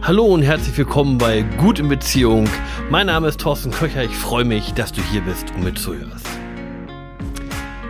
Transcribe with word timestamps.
Hallo 0.00 0.24
und 0.24 0.42
herzlich 0.42 0.78
willkommen 0.78 1.18
bei 1.18 1.42
Gut 1.42 1.80
in 1.80 1.88
Beziehung. 1.88 2.48
Mein 2.88 3.08
Name 3.08 3.28
ist 3.28 3.40
Thorsten 3.40 3.72
Köcher. 3.72 4.04
Ich 4.04 4.16
freue 4.16 4.44
mich, 4.44 4.72
dass 4.72 4.92
du 4.92 5.02
hier 5.02 5.20
bist 5.20 5.50
und 5.50 5.64
mitzuhörst. 5.64 6.26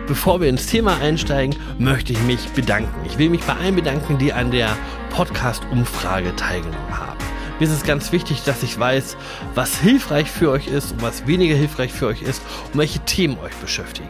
Bevor 0.07 0.41
wir 0.41 0.49
ins 0.49 0.65
Thema 0.65 0.97
einsteigen, 0.97 1.55
möchte 1.77 2.11
ich 2.11 2.21
mich 2.23 2.49
bedanken. 2.49 3.05
Ich 3.05 3.19
will 3.19 3.29
mich 3.29 3.41
bei 3.41 3.53
allen 3.53 3.75
bedanken, 3.75 4.17
die 4.17 4.33
an 4.33 4.49
der 4.49 4.75
Podcast-Umfrage 5.11 6.35
teilgenommen 6.35 6.97
haben. 6.97 7.19
Mir 7.59 7.67
ist 7.67 7.73
es 7.73 7.83
ganz 7.83 8.11
wichtig, 8.11 8.43
dass 8.43 8.63
ich 8.63 8.77
weiß, 8.77 9.15
was 9.53 9.79
hilfreich 9.79 10.29
für 10.29 10.49
euch 10.49 10.67
ist 10.67 10.93
und 10.93 11.03
was 11.03 11.27
weniger 11.27 11.55
hilfreich 11.55 11.93
für 11.93 12.07
euch 12.07 12.23
ist 12.23 12.41
und 12.73 12.79
welche 12.79 12.99
Themen 13.01 13.37
euch 13.39 13.55
beschäftigen. 13.61 14.09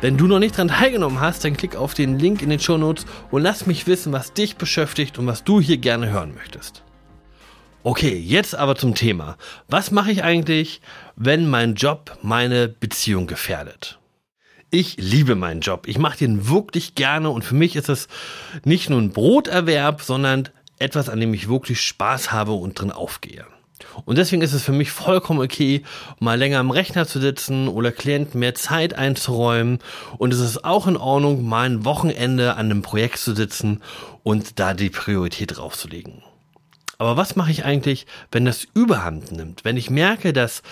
Wenn 0.00 0.16
du 0.16 0.26
noch 0.26 0.40
nicht 0.40 0.56
daran 0.56 0.68
teilgenommen 0.68 1.20
hast, 1.20 1.44
dann 1.44 1.56
klick 1.56 1.76
auf 1.76 1.94
den 1.94 2.18
Link 2.18 2.42
in 2.42 2.50
den 2.50 2.60
Show 2.60 2.76
Notes 2.76 3.06
und 3.30 3.42
lass 3.42 3.66
mich 3.66 3.86
wissen, 3.86 4.12
was 4.12 4.32
dich 4.32 4.56
beschäftigt 4.56 5.18
und 5.18 5.26
was 5.28 5.44
du 5.44 5.60
hier 5.60 5.78
gerne 5.78 6.10
hören 6.10 6.34
möchtest. 6.34 6.82
Okay, 7.86 8.16
jetzt 8.16 8.54
aber 8.54 8.76
zum 8.76 8.94
Thema. 8.94 9.36
Was 9.68 9.90
mache 9.90 10.10
ich 10.10 10.24
eigentlich, 10.24 10.80
wenn 11.16 11.46
mein 11.50 11.74
Job 11.74 12.16
meine 12.22 12.66
Beziehung 12.66 13.26
gefährdet? 13.26 13.98
Ich 14.70 14.96
liebe 14.96 15.34
meinen 15.34 15.60
Job. 15.60 15.86
Ich 15.86 15.98
mache 15.98 16.16
den 16.16 16.48
wirklich 16.48 16.94
gerne 16.94 17.28
und 17.28 17.44
für 17.44 17.54
mich 17.54 17.76
ist 17.76 17.90
es 17.90 18.08
nicht 18.64 18.88
nur 18.88 19.02
ein 19.02 19.10
Broterwerb, 19.10 20.00
sondern 20.00 20.48
etwas, 20.78 21.10
an 21.10 21.20
dem 21.20 21.34
ich 21.34 21.50
wirklich 21.50 21.82
Spaß 21.82 22.32
habe 22.32 22.52
und 22.52 22.80
drin 22.80 22.90
aufgehe. 22.90 23.44
Und 24.06 24.16
deswegen 24.16 24.40
ist 24.40 24.54
es 24.54 24.62
für 24.62 24.72
mich 24.72 24.90
vollkommen 24.90 25.40
okay, 25.40 25.82
mal 26.18 26.38
länger 26.38 26.60
am 26.60 26.70
Rechner 26.70 27.06
zu 27.06 27.20
sitzen 27.20 27.68
oder 27.68 27.92
Klienten 27.92 28.40
mehr 28.40 28.54
Zeit 28.54 28.94
einzuräumen. 28.94 29.78
Und 30.16 30.32
es 30.32 30.40
ist 30.40 30.64
auch 30.64 30.86
in 30.86 30.96
Ordnung, 30.96 31.46
mal 31.46 31.68
ein 31.68 31.84
Wochenende 31.84 32.54
an 32.54 32.70
einem 32.70 32.80
Projekt 32.80 33.18
zu 33.18 33.34
sitzen 33.34 33.82
und 34.22 34.58
da 34.58 34.72
die 34.72 34.88
Priorität 34.88 35.58
draufzulegen. 35.58 36.22
Aber 37.04 37.18
was 37.18 37.36
mache 37.36 37.50
ich 37.50 37.66
eigentlich, 37.66 38.06
wenn 38.32 38.46
das 38.46 38.66
Überhand 38.72 39.30
nimmt? 39.30 39.62
Wenn 39.62 39.76
ich 39.76 39.90
merke, 39.90 40.32
dass 40.32 40.62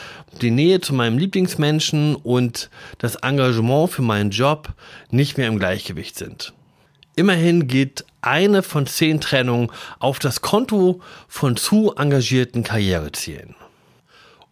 die 0.40 0.50
Nähe 0.50 0.80
zu 0.80 0.94
meinem 0.94 1.18
Lieblingsmenschen 1.18 2.14
und 2.16 2.70
das 2.96 3.16
Engagement 3.16 3.90
für 3.90 4.00
meinen 4.00 4.30
Job 4.30 4.72
nicht 5.10 5.36
mehr 5.36 5.48
im 5.48 5.58
Gleichgewicht 5.58 6.16
sind? 6.16 6.54
Immerhin 7.16 7.68
geht 7.68 8.06
eine 8.22 8.62
von 8.62 8.86
zehn 8.86 9.20
Trennungen 9.20 9.70
auf 9.98 10.20
das 10.20 10.40
Konto 10.40 11.02
von 11.28 11.58
zu 11.58 11.92
engagierten 11.96 12.62
Karrierezielen. 12.62 13.54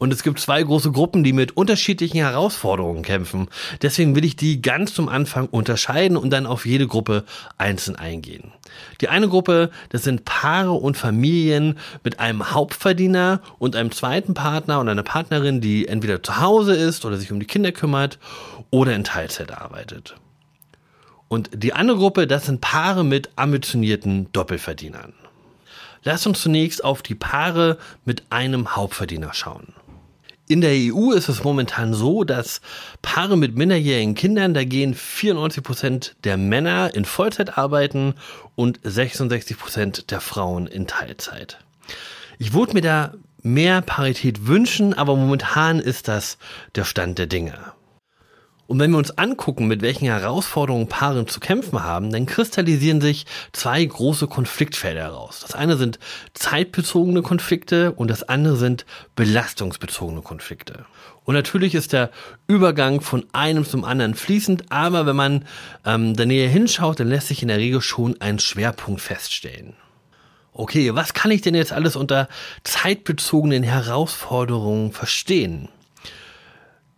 Und 0.01 0.15
es 0.15 0.23
gibt 0.23 0.41
zwei 0.41 0.63
große 0.63 0.93
Gruppen, 0.93 1.25
die 1.25 1.35
mit 1.35 1.59
unterschiedlichen 1.59 2.17
Herausforderungen 2.17 3.03
kämpfen. 3.03 3.49
Deswegen 3.83 4.17
will 4.17 4.25
ich 4.25 4.35
die 4.35 4.63
ganz 4.63 4.95
zum 4.95 5.11
Anfang 5.11 5.47
unterscheiden 5.47 6.17
und 6.17 6.31
dann 6.31 6.47
auf 6.47 6.65
jede 6.65 6.87
Gruppe 6.87 7.25
einzeln 7.59 7.97
eingehen. 7.97 8.51
Die 9.03 9.11
eine 9.11 9.29
Gruppe, 9.29 9.71
das 9.91 10.03
sind 10.03 10.25
Paare 10.25 10.73
und 10.73 10.97
Familien 10.97 11.79
mit 12.03 12.19
einem 12.19 12.51
Hauptverdiener 12.51 13.43
und 13.59 13.77
einem 13.77 13.93
zweiten 13.93 14.33
Partner 14.33 14.81
und 14.81 14.89
einer 14.89 15.03
Partnerin, 15.03 15.61
die 15.61 15.87
entweder 15.87 16.23
zu 16.23 16.41
Hause 16.41 16.75
ist 16.75 17.05
oder 17.05 17.19
sich 17.19 17.31
um 17.31 17.39
die 17.39 17.47
Kinder 17.47 17.71
kümmert 17.71 18.19
oder 18.71 18.97
in 18.97 19.05
Teilzeit 19.05 19.53
arbeitet. 19.53 20.17
Und 21.29 21.51
die 21.53 21.75
andere 21.75 21.99
Gruppe, 21.99 22.27
das 22.27 22.47
sind 22.47 22.63
Paare 22.63 23.05
mit 23.05 23.29
ambitionierten 23.37 24.33
Doppelverdienern. 24.33 25.13
Lass 26.05 26.27
uns 26.27 26.41
zunächst 26.41 26.83
auf 26.83 27.03
die 27.03 27.15
Paare 27.15 27.77
mit 28.07 28.23
einem 28.31 28.75
Hauptverdiener 28.75 29.35
schauen. 29.35 29.75
In 30.51 30.63
der 30.63 30.73
EU 30.73 31.13
ist 31.13 31.29
es 31.29 31.45
momentan 31.45 31.95
so, 31.95 32.25
dass 32.25 32.61
Paare 33.03 33.37
mit 33.37 33.55
minderjährigen 33.55 34.17
Kindern, 34.17 34.53
da 34.53 34.65
gehen 34.65 34.95
94 34.95 35.63
Prozent 35.63 36.17
der 36.25 36.37
Männer 36.37 36.93
in 36.93 37.05
Vollzeit 37.05 37.57
arbeiten 37.57 38.15
und 38.57 38.81
66 38.83 39.57
Prozent 39.57 40.11
der 40.11 40.21
Frauen 40.21 40.67
in 40.67 40.89
Teilzeit. 40.89 41.59
Ich 42.41 42.53
würde 42.53 42.73
mir 42.73 42.81
da 42.81 43.15
mehr 43.43 43.81
Parität 43.81 44.49
wünschen, 44.49 44.93
aber 44.93 45.15
momentan 45.15 45.79
ist 45.79 46.09
das 46.09 46.37
der 46.75 46.83
Stand 46.83 47.21
der 47.21 47.29
Dinge. 47.29 47.55
Und 48.71 48.79
wenn 48.79 48.93
wir 48.93 48.99
uns 48.99 49.19
angucken, 49.19 49.67
mit 49.67 49.83
welchen 49.83 50.05
Herausforderungen 50.05 50.87
Paare 50.87 51.27
zu 51.27 51.41
kämpfen 51.41 51.83
haben, 51.83 52.13
dann 52.13 52.25
kristallisieren 52.25 53.01
sich 53.01 53.27
zwei 53.51 53.85
große 53.85 54.29
Konfliktfelder 54.29 55.01
heraus. 55.01 55.41
Das 55.41 55.57
eine 55.57 55.77
sind 55.77 55.99
zeitbezogene 56.35 57.23
Konflikte 57.23 57.91
und 57.91 58.09
das 58.09 58.23
andere 58.23 58.55
sind 58.55 58.87
belastungsbezogene 59.17 60.23
Konflikte. 60.23 60.85
Und 61.25 61.35
natürlich 61.35 61.75
ist 61.75 61.93
der 61.93 62.13
Übergang 62.47 63.01
von 63.01 63.27
einem 63.33 63.65
zum 63.65 63.85
anderen 63.85 64.15
fließend, 64.15 64.71
aber 64.71 65.05
wenn 65.05 65.17
man 65.17 65.47
ähm, 65.85 66.15
da 66.15 66.25
näher 66.25 66.49
hinschaut, 66.49 67.01
dann 67.01 67.09
lässt 67.09 67.27
sich 67.27 67.43
in 67.43 67.49
der 67.49 67.59
Regel 67.59 67.81
schon 67.81 68.21
ein 68.21 68.39
Schwerpunkt 68.39 69.01
feststellen. 69.01 69.75
Okay, 70.53 70.95
was 70.95 71.13
kann 71.13 71.33
ich 71.33 71.41
denn 71.41 71.57
jetzt 71.57 71.73
alles 71.73 71.97
unter 71.97 72.29
zeitbezogenen 72.63 73.65
Herausforderungen 73.65 74.93
verstehen? 74.93 75.71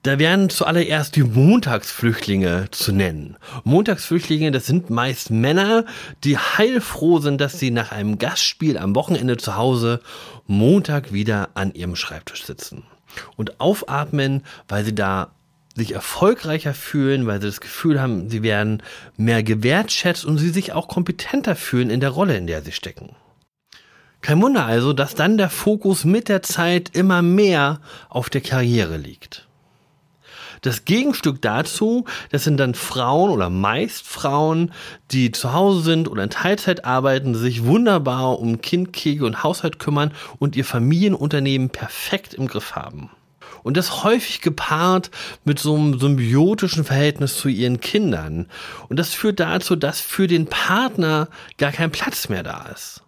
Da 0.02 0.18
wären 0.18 0.48
zuallererst 0.48 1.14
die 1.14 1.22
Montagsflüchtlinge 1.22 2.66
zu 2.72 2.90
nennen. 2.90 3.36
Montagsflüchtlinge, 3.62 4.50
das 4.50 4.66
sind 4.66 4.90
meist 4.90 5.30
Männer, 5.30 5.84
die 6.24 6.36
heilfroh 6.36 7.20
sind, 7.20 7.40
dass 7.40 7.60
sie 7.60 7.70
nach 7.70 7.92
einem 7.92 8.18
Gastspiel 8.18 8.78
am 8.78 8.96
Wochenende 8.96 9.36
zu 9.36 9.54
Hause 9.54 10.00
Montag 10.48 11.12
wieder 11.12 11.50
an 11.54 11.72
ihrem 11.72 11.94
Schreibtisch 11.94 12.44
sitzen. 12.44 12.82
Und 13.36 13.60
aufatmen, 13.60 14.42
weil 14.66 14.84
sie 14.84 14.94
da 14.94 15.36
sich 15.76 15.92
erfolgreicher 15.92 16.74
fühlen, 16.74 17.28
weil 17.28 17.41
sie 17.41 17.46
das 17.46 17.60
Gefühl 17.60 18.00
haben, 18.00 18.28
sie 18.28 18.42
werden 18.42 18.82
mehr 19.16 19.44
gewertschätzt 19.44 20.24
und 20.24 20.36
sie 20.36 20.50
sich 20.50 20.72
auch 20.72 20.88
kompetenter 20.88 21.54
fühlen 21.54 21.91
in 21.91 22.00
der 22.00 22.10
Rolle, 22.10 22.36
in 22.36 22.48
der 22.48 22.62
sie 22.62 22.72
stecken. 22.72 23.14
Kein 24.20 24.42
Wunder 24.42 24.66
also, 24.66 24.92
dass 24.92 25.14
dann 25.14 25.38
der 25.38 25.48
Fokus 25.50 26.04
mit 26.04 26.28
der 26.28 26.42
Zeit 26.42 26.91
immer 26.92 27.22
mehr 27.22 27.80
auf 28.08 28.30
der 28.30 28.41
Karriere 28.41 28.96
liegt. 28.96 29.46
Das 30.62 30.84
Gegenstück 30.84 31.42
dazu, 31.42 32.04
das 32.30 32.44
sind 32.44 32.56
dann 32.56 32.74
Frauen 32.74 33.30
oder 33.30 33.50
meist 33.50 34.06
Frauen, 34.06 34.72
die 35.10 35.32
zu 35.32 35.52
Hause 35.52 35.82
sind 35.82 36.08
oder 36.08 36.22
in 36.22 36.30
Teilzeit 36.30 36.84
arbeiten, 36.84 37.34
sich 37.34 37.64
wunderbar 37.64 38.38
um 38.38 38.60
Kind, 38.60 38.92
Kegel 38.92 39.26
und 39.26 39.42
Haushalt 39.42 39.80
kümmern 39.80 40.12
und 40.38 40.54
ihr 40.54 40.64
Familienunternehmen 40.64 41.70
perfekt 41.70 42.32
im 42.34 42.46
Griff 42.46 42.76
haben. 42.76 43.10
Und 43.64 43.76
das 43.76 44.04
häufig 44.04 44.40
gepaart 44.40 45.10
mit 45.44 45.58
so 45.58 45.74
einem 45.74 45.98
symbiotischen 45.98 46.84
Verhältnis 46.84 47.36
zu 47.36 47.48
ihren 47.48 47.80
Kindern. 47.80 48.46
Und 48.88 48.98
das 48.98 49.14
führt 49.14 49.40
dazu, 49.40 49.74
dass 49.74 50.00
für 50.00 50.28
den 50.28 50.46
Partner 50.46 51.28
gar 51.58 51.72
kein 51.72 51.90
Platz 51.90 52.28
mehr 52.28 52.44
da 52.44 52.66
ist. 52.72 53.02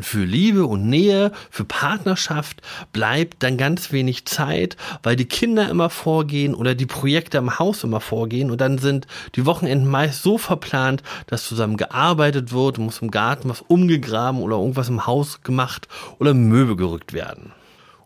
Und 0.00 0.06
für 0.06 0.24
Liebe 0.24 0.64
und 0.64 0.88
Nähe, 0.88 1.30
für 1.50 1.66
Partnerschaft 1.66 2.62
bleibt 2.90 3.42
dann 3.42 3.58
ganz 3.58 3.92
wenig 3.92 4.24
Zeit, 4.24 4.78
weil 5.02 5.14
die 5.14 5.26
Kinder 5.26 5.68
immer 5.68 5.90
vorgehen 5.90 6.54
oder 6.54 6.74
die 6.74 6.86
Projekte 6.86 7.36
im 7.36 7.58
Haus 7.58 7.84
immer 7.84 8.00
vorgehen 8.00 8.50
und 8.50 8.62
dann 8.62 8.78
sind 8.78 9.06
die 9.34 9.44
Wochenenden 9.44 9.90
meist 9.90 10.22
so 10.22 10.38
verplant, 10.38 11.02
dass 11.26 11.46
zusammen 11.46 11.76
gearbeitet 11.76 12.50
wird, 12.50 12.78
muss 12.78 13.02
im 13.02 13.10
Garten 13.10 13.50
was 13.50 13.60
umgegraben 13.60 14.40
oder 14.40 14.56
irgendwas 14.56 14.88
im 14.88 15.06
Haus 15.06 15.42
gemacht 15.42 15.86
oder 16.18 16.32
Möbel 16.32 16.76
gerückt 16.76 17.12
werden. 17.12 17.52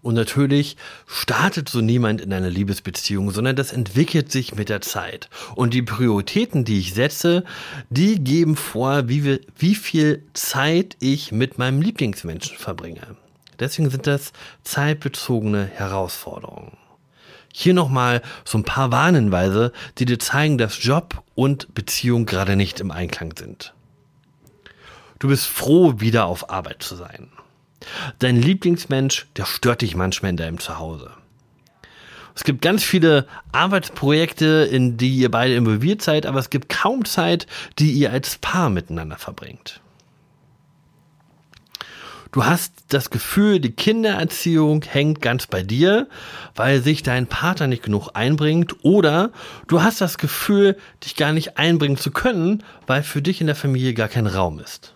Und 0.04 0.14
natürlich 0.16 0.76
startet 1.06 1.70
so 1.70 1.80
niemand 1.80 2.20
in 2.20 2.30
einer 2.30 2.50
Liebesbeziehung, 2.50 3.30
sondern 3.30 3.56
das 3.56 3.72
entwickelt 3.72 4.30
sich 4.30 4.54
mit 4.54 4.68
der 4.68 4.82
Zeit. 4.82 5.30
Und 5.54 5.72
die 5.72 5.80
Prioritäten, 5.80 6.66
die 6.66 6.78
ich 6.78 6.92
setze, 6.92 7.42
die 7.88 8.22
geben 8.22 8.54
vor, 8.54 9.08
wie, 9.08 9.24
wir, 9.24 9.40
wie 9.56 9.74
viel 9.74 10.22
Zeit 10.34 10.98
ich 11.00 11.32
mit 11.32 11.56
meinem 11.56 11.80
Lieblingsmenschen 11.80 12.58
verbringe. 12.58 13.16
Deswegen 13.58 13.88
sind 13.88 14.06
das 14.06 14.34
zeitbezogene 14.62 15.64
Herausforderungen. 15.64 16.76
Hier 17.50 17.72
nochmal 17.72 18.20
so 18.44 18.58
ein 18.58 18.64
paar 18.64 18.92
Warnhinweise, 18.92 19.72
die 19.96 20.04
dir 20.04 20.18
zeigen, 20.18 20.58
dass 20.58 20.84
Job 20.84 21.22
und 21.34 21.72
Beziehung 21.72 22.26
gerade 22.26 22.56
nicht 22.56 22.78
im 22.78 22.90
Einklang 22.90 23.32
sind. 23.38 23.72
Du 25.18 25.28
bist 25.28 25.46
froh, 25.46 25.94
wieder 25.96 26.26
auf 26.26 26.50
Arbeit 26.50 26.82
zu 26.82 26.94
sein. 26.94 27.30
Dein 28.18 28.40
Lieblingsmensch, 28.40 29.26
der 29.36 29.44
stört 29.44 29.82
dich 29.82 29.96
manchmal 29.96 30.30
in 30.30 30.36
deinem 30.36 30.58
Zuhause. 30.58 31.10
Es 32.34 32.42
gibt 32.42 32.62
ganz 32.62 32.82
viele 32.82 33.26
Arbeitsprojekte, 33.52 34.68
in 34.70 34.96
die 34.96 35.16
ihr 35.16 35.30
beide 35.30 35.54
involviert 35.54 36.02
seid, 36.02 36.26
aber 36.26 36.40
es 36.40 36.50
gibt 36.50 36.68
kaum 36.68 37.04
Zeit, 37.04 37.46
die 37.78 37.92
ihr 37.92 38.10
als 38.10 38.36
Paar 38.38 38.70
miteinander 38.70 39.16
verbringt. 39.16 39.80
Du 42.32 42.44
hast 42.44 42.72
das 42.88 43.10
Gefühl, 43.10 43.60
die 43.60 43.70
Kindererziehung 43.70 44.82
hängt 44.82 45.22
ganz 45.22 45.46
bei 45.46 45.62
dir, 45.62 46.08
weil 46.56 46.82
sich 46.82 47.04
dein 47.04 47.28
Partner 47.28 47.68
nicht 47.68 47.84
genug 47.84 48.10
einbringt, 48.14 48.84
oder 48.84 49.30
du 49.68 49.84
hast 49.84 50.00
das 50.00 50.18
Gefühl, 50.18 50.76
dich 51.04 51.14
gar 51.14 51.32
nicht 51.32 51.58
einbringen 51.58 51.96
zu 51.96 52.10
können, 52.10 52.64
weil 52.88 53.04
für 53.04 53.22
dich 53.22 53.40
in 53.40 53.46
der 53.46 53.54
Familie 53.54 53.94
gar 53.94 54.08
kein 54.08 54.26
Raum 54.26 54.58
ist. 54.58 54.93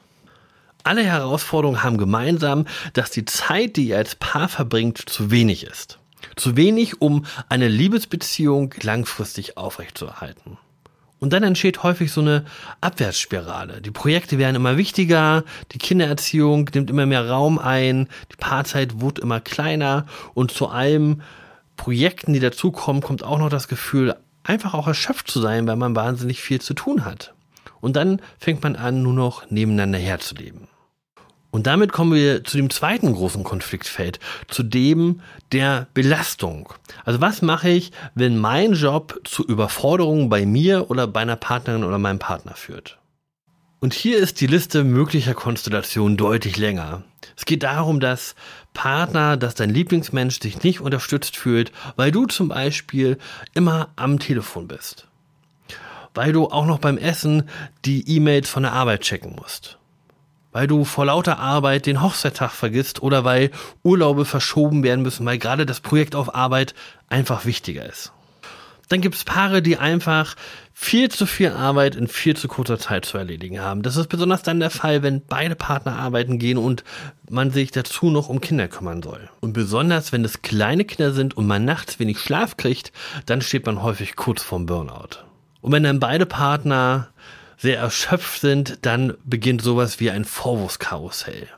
Alle 0.88 1.04
Herausforderungen 1.04 1.82
haben 1.82 1.98
gemeinsam, 1.98 2.64
dass 2.94 3.10
die 3.10 3.26
Zeit, 3.26 3.76
die 3.76 3.88
ihr 3.88 3.98
als 3.98 4.14
Paar 4.14 4.48
verbringt, 4.48 4.96
zu 4.96 5.30
wenig 5.30 5.66
ist. 5.66 5.98
Zu 6.34 6.56
wenig, 6.56 7.02
um 7.02 7.26
eine 7.50 7.68
Liebesbeziehung 7.68 8.72
langfristig 8.80 9.58
aufrechtzuerhalten. 9.58 10.56
Und 11.18 11.34
dann 11.34 11.42
entsteht 11.42 11.82
häufig 11.82 12.10
so 12.10 12.22
eine 12.22 12.46
Abwärtsspirale. 12.80 13.82
Die 13.82 13.90
Projekte 13.90 14.38
werden 14.38 14.56
immer 14.56 14.78
wichtiger, 14.78 15.44
die 15.72 15.78
Kindererziehung 15.78 16.70
nimmt 16.72 16.88
immer 16.88 17.04
mehr 17.04 17.28
Raum 17.28 17.58
ein, 17.58 18.08
die 18.32 18.36
Paarzeit 18.36 18.98
wird 18.98 19.18
immer 19.18 19.40
kleiner 19.40 20.06
und 20.32 20.52
zu 20.52 20.68
allem 20.68 21.20
Projekten, 21.76 22.32
die 22.32 22.40
dazukommen, 22.40 23.02
kommt 23.02 23.22
auch 23.22 23.38
noch 23.38 23.50
das 23.50 23.68
Gefühl, 23.68 24.16
einfach 24.42 24.72
auch 24.72 24.86
erschöpft 24.86 25.30
zu 25.30 25.42
sein, 25.42 25.66
weil 25.66 25.76
man 25.76 25.94
wahnsinnig 25.94 26.40
viel 26.40 26.62
zu 26.62 26.72
tun 26.72 27.04
hat. 27.04 27.34
Und 27.82 27.94
dann 27.96 28.22
fängt 28.38 28.62
man 28.62 28.74
an, 28.74 29.02
nur 29.02 29.12
noch 29.12 29.50
nebeneinander 29.50 29.98
herzuleben. 29.98 30.67
Und 31.58 31.66
damit 31.66 31.90
kommen 31.90 32.14
wir 32.14 32.44
zu 32.44 32.56
dem 32.56 32.70
zweiten 32.70 33.12
großen 33.12 33.42
Konfliktfeld, 33.42 34.20
zu 34.46 34.62
dem 34.62 35.22
der 35.50 35.88
Belastung. 35.92 36.72
Also 37.04 37.20
was 37.20 37.42
mache 37.42 37.68
ich, 37.68 37.90
wenn 38.14 38.38
mein 38.38 38.74
Job 38.74 39.20
zu 39.24 39.44
Überforderungen 39.44 40.28
bei 40.28 40.46
mir 40.46 40.88
oder 40.88 41.08
bei 41.08 41.18
einer 41.18 41.34
Partnerin 41.34 41.82
oder 41.82 41.98
meinem 41.98 42.20
Partner 42.20 42.54
führt? 42.54 42.98
Und 43.80 43.92
hier 43.92 44.18
ist 44.18 44.40
die 44.40 44.46
Liste 44.46 44.84
möglicher 44.84 45.34
Konstellationen 45.34 46.16
deutlich 46.16 46.58
länger. 46.58 47.02
Es 47.36 47.44
geht 47.44 47.64
darum, 47.64 47.98
dass 47.98 48.36
Partner, 48.72 49.36
dass 49.36 49.56
dein 49.56 49.70
Lieblingsmensch 49.70 50.38
sich 50.38 50.62
nicht 50.62 50.80
unterstützt 50.80 51.36
fühlt, 51.36 51.72
weil 51.96 52.12
du 52.12 52.26
zum 52.26 52.50
Beispiel 52.50 53.18
immer 53.54 53.88
am 53.96 54.20
Telefon 54.20 54.68
bist. 54.68 55.08
Weil 56.14 56.32
du 56.32 56.46
auch 56.46 56.66
noch 56.66 56.78
beim 56.78 56.98
Essen 56.98 57.48
die 57.84 58.08
E-Mails 58.08 58.48
von 58.48 58.62
der 58.62 58.74
Arbeit 58.74 59.00
checken 59.00 59.34
musst 59.34 59.77
weil 60.52 60.66
du 60.66 60.84
vor 60.84 61.06
lauter 61.06 61.38
Arbeit 61.38 61.86
den 61.86 62.02
Hochzeittag 62.02 62.52
vergisst 62.52 63.02
oder 63.02 63.24
weil 63.24 63.50
Urlaube 63.82 64.24
verschoben 64.24 64.82
werden 64.82 65.02
müssen, 65.02 65.26
weil 65.26 65.38
gerade 65.38 65.66
das 65.66 65.80
Projekt 65.80 66.14
auf 66.14 66.34
Arbeit 66.34 66.74
einfach 67.08 67.44
wichtiger 67.44 67.86
ist. 67.86 68.12
Dann 68.88 69.02
gibt 69.02 69.16
es 69.16 69.24
Paare, 69.24 69.60
die 69.60 69.76
einfach 69.76 70.34
viel 70.72 71.10
zu 71.10 71.26
viel 71.26 71.50
Arbeit 71.50 71.94
in 71.94 72.08
viel 72.08 72.36
zu 72.36 72.48
kurzer 72.48 72.78
Zeit 72.78 73.04
zu 73.04 73.18
erledigen 73.18 73.60
haben. 73.60 73.82
Das 73.82 73.96
ist 73.96 74.08
besonders 74.08 74.42
dann 74.42 74.60
der 74.60 74.70
Fall, 74.70 75.02
wenn 75.02 75.20
beide 75.26 75.56
Partner 75.56 75.98
arbeiten 75.98 76.38
gehen 76.38 76.56
und 76.56 76.84
man 77.28 77.50
sich 77.50 77.70
dazu 77.70 78.10
noch 78.10 78.30
um 78.30 78.40
Kinder 78.40 78.68
kümmern 78.68 79.02
soll. 79.02 79.28
Und 79.40 79.52
besonders, 79.52 80.12
wenn 80.12 80.24
es 80.24 80.40
kleine 80.40 80.84
Kinder 80.86 81.12
sind 81.12 81.36
und 81.36 81.46
man 81.46 81.66
nachts 81.66 81.98
wenig 81.98 82.18
Schlaf 82.18 82.56
kriegt, 82.56 82.92
dann 83.26 83.42
steht 83.42 83.66
man 83.66 83.82
häufig 83.82 84.16
kurz 84.16 84.42
vorm 84.42 84.64
Burnout. 84.64 85.24
Und 85.60 85.72
wenn 85.72 85.82
dann 85.82 86.00
beide 86.00 86.24
Partner 86.24 87.08
sehr 87.58 87.78
erschöpft 87.78 88.40
sind, 88.40 88.78
dann 88.86 89.14
beginnt 89.24 89.60
sowas 89.60 90.00
wie 90.00 90.10
ein 90.10 90.24
Vorwurfskarussell. 90.24 91.48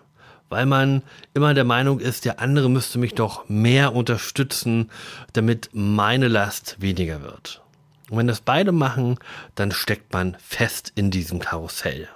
Weil 0.48 0.66
man 0.66 1.02
immer 1.32 1.54
der 1.54 1.64
Meinung 1.64 2.00
ist, 2.00 2.24
der 2.24 2.40
andere 2.40 2.68
müsste 2.68 2.98
mich 2.98 3.14
doch 3.14 3.48
mehr 3.48 3.94
unterstützen, 3.94 4.90
damit 5.32 5.70
meine 5.72 6.26
Last 6.26 6.76
weniger 6.80 7.22
wird. 7.22 7.62
Und 8.08 8.18
wenn 8.18 8.26
das 8.26 8.40
beide 8.40 8.72
machen, 8.72 9.18
dann 9.54 9.70
steckt 9.70 10.12
man 10.12 10.36
fest 10.42 10.90
in 10.96 11.12
diesem 11.12 11.38
Karussell. 11.38 12.08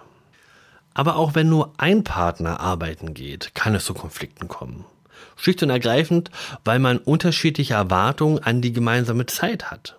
Aber 0.95 1.17
auch 1.17 1.35
wenn 1.37 1.49
nur 1.49 1.73
ein 1.77 2.03
Partner 2.03 2.59
arbeiten 2.59 3.15
geht, 3.15 3.55
kann 3.55 3.75
es 3.75 3.85
zu 3.85 3.95
Konflikten 3.95 4.49
kommen. 4.49 4.85
Schlicht 5.37 5.63
und 5.63 5.71
ergreifend, 5.71 6.31
weil 6.65 6.79
man 6.79 6.99
unterschiedliche 6.99 7.75
Erwartungen 7.75 8.41
an 8.41 8.61
die 8.61 8.73
gemeinsame 8.73 9.27
Zeit 9.27 9.71
hat. 9.71 9.97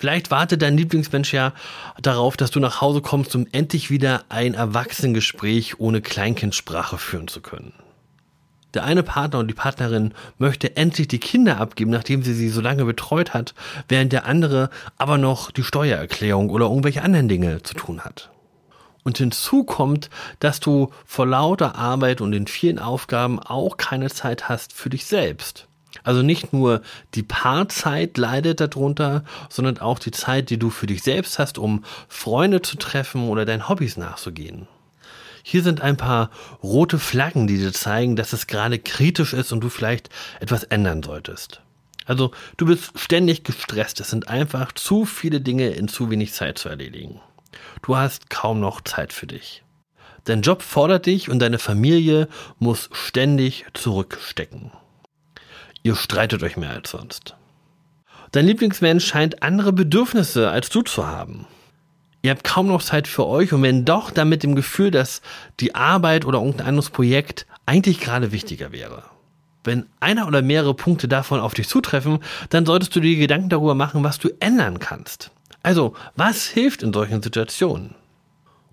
Vielleicht 0.00 0.30
wartet 0.30 0.62
dein 0.62 0.78
Lieblingsmensch 0.78 1.34
ja 1.34 1.52
darauf, 2.00 2.38
dass 2.38 2.50
du 2.50 2.58
nach 2.58 2.80
Hause 2.80 3.02
kommst, 3.02 3.36
um 3.36 3.46
endlich 3.52 3.90
wieder 3.90 4.24
ein 4.30 4.54
Erwachsenengespräch 4.54 5.78
ohne 5.78 6.00
Kleinkindsprache 6.00 6.96
führen 6.96 7.28
zu 7.28 7.42
können. 7.42 7.74
Der 8.72 8.84
eine 8.84 9.02
Partner 9.02 9.40
und 9.40 9.48
die 9.48 9.54
Partnerin 9.54 10.14
möchte 10.38 10.74
endlich 10.74 11.06
die 11.08 11.18
Kinder 11.18 11.60
abgeben, 11.60 11.90
nachdem 11.90 12.22
sie 12.22 12.32
sie 12.32 12.48
so 12.48 12.62
lange 12.62 12.86
betreut 12.86 13.34
hat, 13.34 13.52
während 13.90 14.14
der 14.14 14.24
andere 14.24 14.70
aber 14.96 15.18
noch 15.18 15.50
die 15.50 15.64
Steuererklärung 15.64 16.48
oder 16.48 16.64
irgendwelche 16.64 17.02
anderen 17.02 17.28
Dinge 17.28 17.62
zu 17.62 17.74
tun 17.74 18.00
hat. 18.00 18.30
Und 19.04 19.18
hinzu 19.18 19.64
kommt, 19.64 20.08
dass 20.38 20.60
du 20.60 20.92
vor 21.04 21.26
lauter 21.26 21.74
Arbeit 21.74 22.22
und 22.22 22.32
den 22.32 22.46
vielen 22.46 22.78
Aufgaben 22.78 23.38
auch 23.38 23.76
keine 23.76 24.08
Zeit 24.08 24.48
hast 24.48 24.72
für 24.72 24.88
dich 24.88 25.04
selbst. 25.04 25.66
Also 26.04 26.22
nicht 26.22 26.52
nur 26.52 26.82
die 27.14 27.22
Paarzeit 27.22 28.16
leidet 28.16 28.60
darunter, 28.60 29.24
sondern 29.48 29.78
auch 29.78 29.98
die 29.98 30.12
Zeit, 30.12 30.50
die 30.50 30.58
du 30.58 30.70
für 30.70 30.86
dich 30.86 31.02
selbst 31.02 31.38
hast, 31.38 31.58
um 31.58 31.84
Freunde 32.08 32.62
zu 32.62 32.76
treffen 32.76 33.28
oder 33.28 33.44
deinen 33.44 33.68
Hobbys 33.68 33.96
nachzugehen. 33.96 34.66
Hier 35.42 35.62
sind 35.62 35.80
ein 35.80 35.96
paar 35.96 36.30
rote 36.62 36.98
Flaggen, 36.98 37.46
die 37.46 37.58
dir 37.58 37.72
zeigen, 37.72 38.16
dass 38.16 38.32
es 38.32 38.46
gerade 38.46 38.78
kritisch 38.78 39.32
ist 39.32 39.52
und 39.52 39.60
du 39.60 39.68
vielleicht 39.68 40.10
etwas 40.38 40.64
ändern 40.64 41.02
solltest. 41.02 41.62
Also 42.04 42.32
du 42.56 42.66
bist 42.66 42.98
ständig 42.98 43.44
gestresst. 43.44 44.00
Es 44.00 44.10
sind 44.10 44.28
einfach 44.28 44.72
zu 44.72 45.04
viele 45.04 45.40
Dinge 45.40 45.68
in 45.70 45.88
zu 45.88 46.10
wenig 46.10 46.32
Zeit 46.32 46.58
zu 46.58 46.68
erledigen. 46.68 47.20
Du 47.82 47.96
hast 47.96 48.30
kaum 48.30 48.60
noch 48.60 48.80
Zeit 48.82 49.12
für 49.12 49.26
dich. 49.26 49.62
Dein 50.24 50.42
Job 50.42 50.62
fordert 50.62 51.06
dich 51.06 51.30
und 51.30 51.38
deine 51.38 51.58
Familie 51.58 52.28
muss 52.58 52.90
ständig 52.92 53.64
zurückstecken. 53.72 54.70
Ihr 55.82 55.96
streitet 55.96 56.42
euch 56.42 56.56
mehr 56.56 56.70
als 56.70 56.90
sonst. 56.90 57.34
Dein 58.32 58.46
Lieblingsmensch 58.46 59.04
scheint 59.04 59.42
andere 59.42 59.72
Bedürfnisse 59.72 60.50
als 60.50 60.68
du 60.68 60.82
zu 60.82 61.06
haben. 61.06 61.46
Ihr 62.22 62.30
habt 62.30 62.44
kaum 62.44 62.66
noch 62.66 62.82
Zeit 62.82 63.08
für 63.08 63.26
euch 63.26 63.52
und 63.52 63.62
wenn 63.62 63.86
doch, 63.86 64.10
dann 64.10 64.28
mit 64.28 64.42
dem 64.42 64.54
Gefühl, 64.54 64.90
dass 64.90 65.22
die 65.58 65.74
Arbeit 65.74 66.26
oder 66.26 66.38
irgendein 66.38 66.66
anderes 66.66 66.90
Projekt 66.90 67.46
eigentlich 67.64 68.00
gerade 68.00 68.30
wichtiger 68.30 68.72
wäre. 68.72 69.04
Wenn 69.64 69.86
einer 70.00 70.26
oder 70.26 70.42
mehrere 70.42 70.74
Punkte 70.74 71.08
davon 71.08 71.40
auf 71.40 71.54
dich 71.54 71.68
zutreffen, 71.68 72.18
dann 72.50 72.66
solltest 72.66 72.94
du 72.94 73.00
dir 73.00 73.16
Gedanken 73.16 73.48
darüber 73.48 73.74
machen, 73.74 74.04
was 74.04 74.18
du 74.18 74.28
ändern 74.38 74.78
kannst. 74.78 75.30
Also, 75.62 75.94
was 76.16 76.46
hilft 76.46 76.82
in 76.82 76.92
solchen 76.92 77.22
Situationen? 77.22 77.94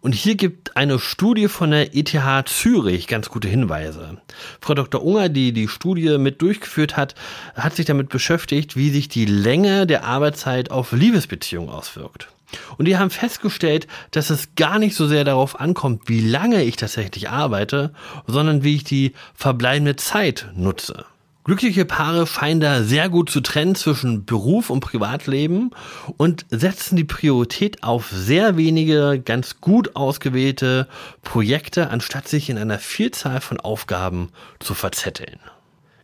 Und 0.07 0.13
hier 0.13 0.35
gibt 0.35 0.77
eine 0.77 0.99
Studie 0.99 1.49
von 1.49 1.71
der 1.71 1.93
ETH 1.93 2.15
Zürich 2.45 3.07
ganz 3.07 3.27
gute 3.27 3.49
Hinweise. 3.49 4.21
Frau 4.61 4.73
Dr. 4.73 5.03
Unger, 5.03 5.27
die 5.27 5.51
die 5.51 5.67
Studie 5.67 6.17
mit 6.17 6.41
durchgeführt 6.41 6.95
hat, 6.95 7.13
hat 7.55 7.75
sich 7.75 7.85
damit 7.85 8.07
beschäftigt, 8.07 8.77
wie 8.77 8.89
sich 8.89 9.09
die 9.09 9.25
Länge 9.25 9.85
der 9.85 10.05
Arbeitszeit 10.05 10.71
auf 10.71 10.93
Liebesbeziehungen 10.93 11.69
auswirkt. 11.69 12.29
Und 12.77 12.85
die 12.85 12.97
haben 12.97 13.09
festgestellt, 13.09 13.87
dass 14.11 14.29
es 14.29 14.55
gar 14.55 14.79
nicht 14.79 14.95
so 14.95 15.07
sehr 15.07 15.25
darauf 15.25 15.59
ankommt, 15.59 16.03
wie 16.05 16.21
lange 16.21 16.63
ich 16.63 16.77
tatsächlich 16.77 17.27
arbeite, 17.27 17.91
sondern 18.27 18.63
wie 18.63 18.75
ich 18.75 18.85
die 18.85 19.11
verbleibende 19.35 19.97
Zeit 19.97 20.47
nutze. 20.55 21.03
Glückliche 21.47 21.85
Paare 21.85 22.27
scheinen 22.27 22.59
da 22.59 22.83
sehr 22.83 23.07
gut 23.07 23.29
zu 23.29 23.39
trennen 23.39 23.73
zwischen 23.73 24.25
Beruf 24.25 24.69
und 24.69 24.81
Privatleben 24.81 25.71
und 26.17 26.45
setzen 26.49 26.97
die 26.97 27.05
Priorität 27.05 27.83
auf 27.83 28.09
sehr 28.11 28.57
wenige 28.57 29.21
ganz 29.23 29.61
gut 29.61 29.95
ausgewählte 29.95 30.89
Projekte, 31.21 31.89
anstatt 31.89 32.27
sich 32.27 32.49
in 32.49 32.57
einer 32.57 32.79
Vielzahl 32.79 33.39
von 33.39 33.61
Aufgaben 33.61 34.27
zu 34.59 34.73
verzetteln. 34.73 35.39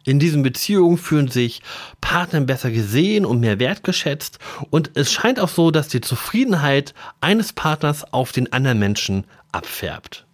In 0.05 0.17
diesen 0.17 0.43
Beziehungen 0.43 0.97
fühlen 0.97 1.27
sich 1.27 1.61
Partner 1.99 2.39
besser 2.39 2.71
gesehen 2.71 3.25
und 3.25 3.41
mehr 3.41 3.59
wertgeschätzt 3.59 4.39
und 4.69 4.91
es 4.93 5.11
scheint 5.11 5.41
auch 5.41 5.49
so, 5.49 5.71
dass 5.71 5.89
die 5.89 5.99
Zufriedenheit 5.99 6.93
eines 7.19 7.51
Partners 7.51 8.13
auf 8.13 8.31
den 8.31 8.53
anderen 8.53 8.79
Menschen 8.79 9.25
abfärbt. 9.51 10.25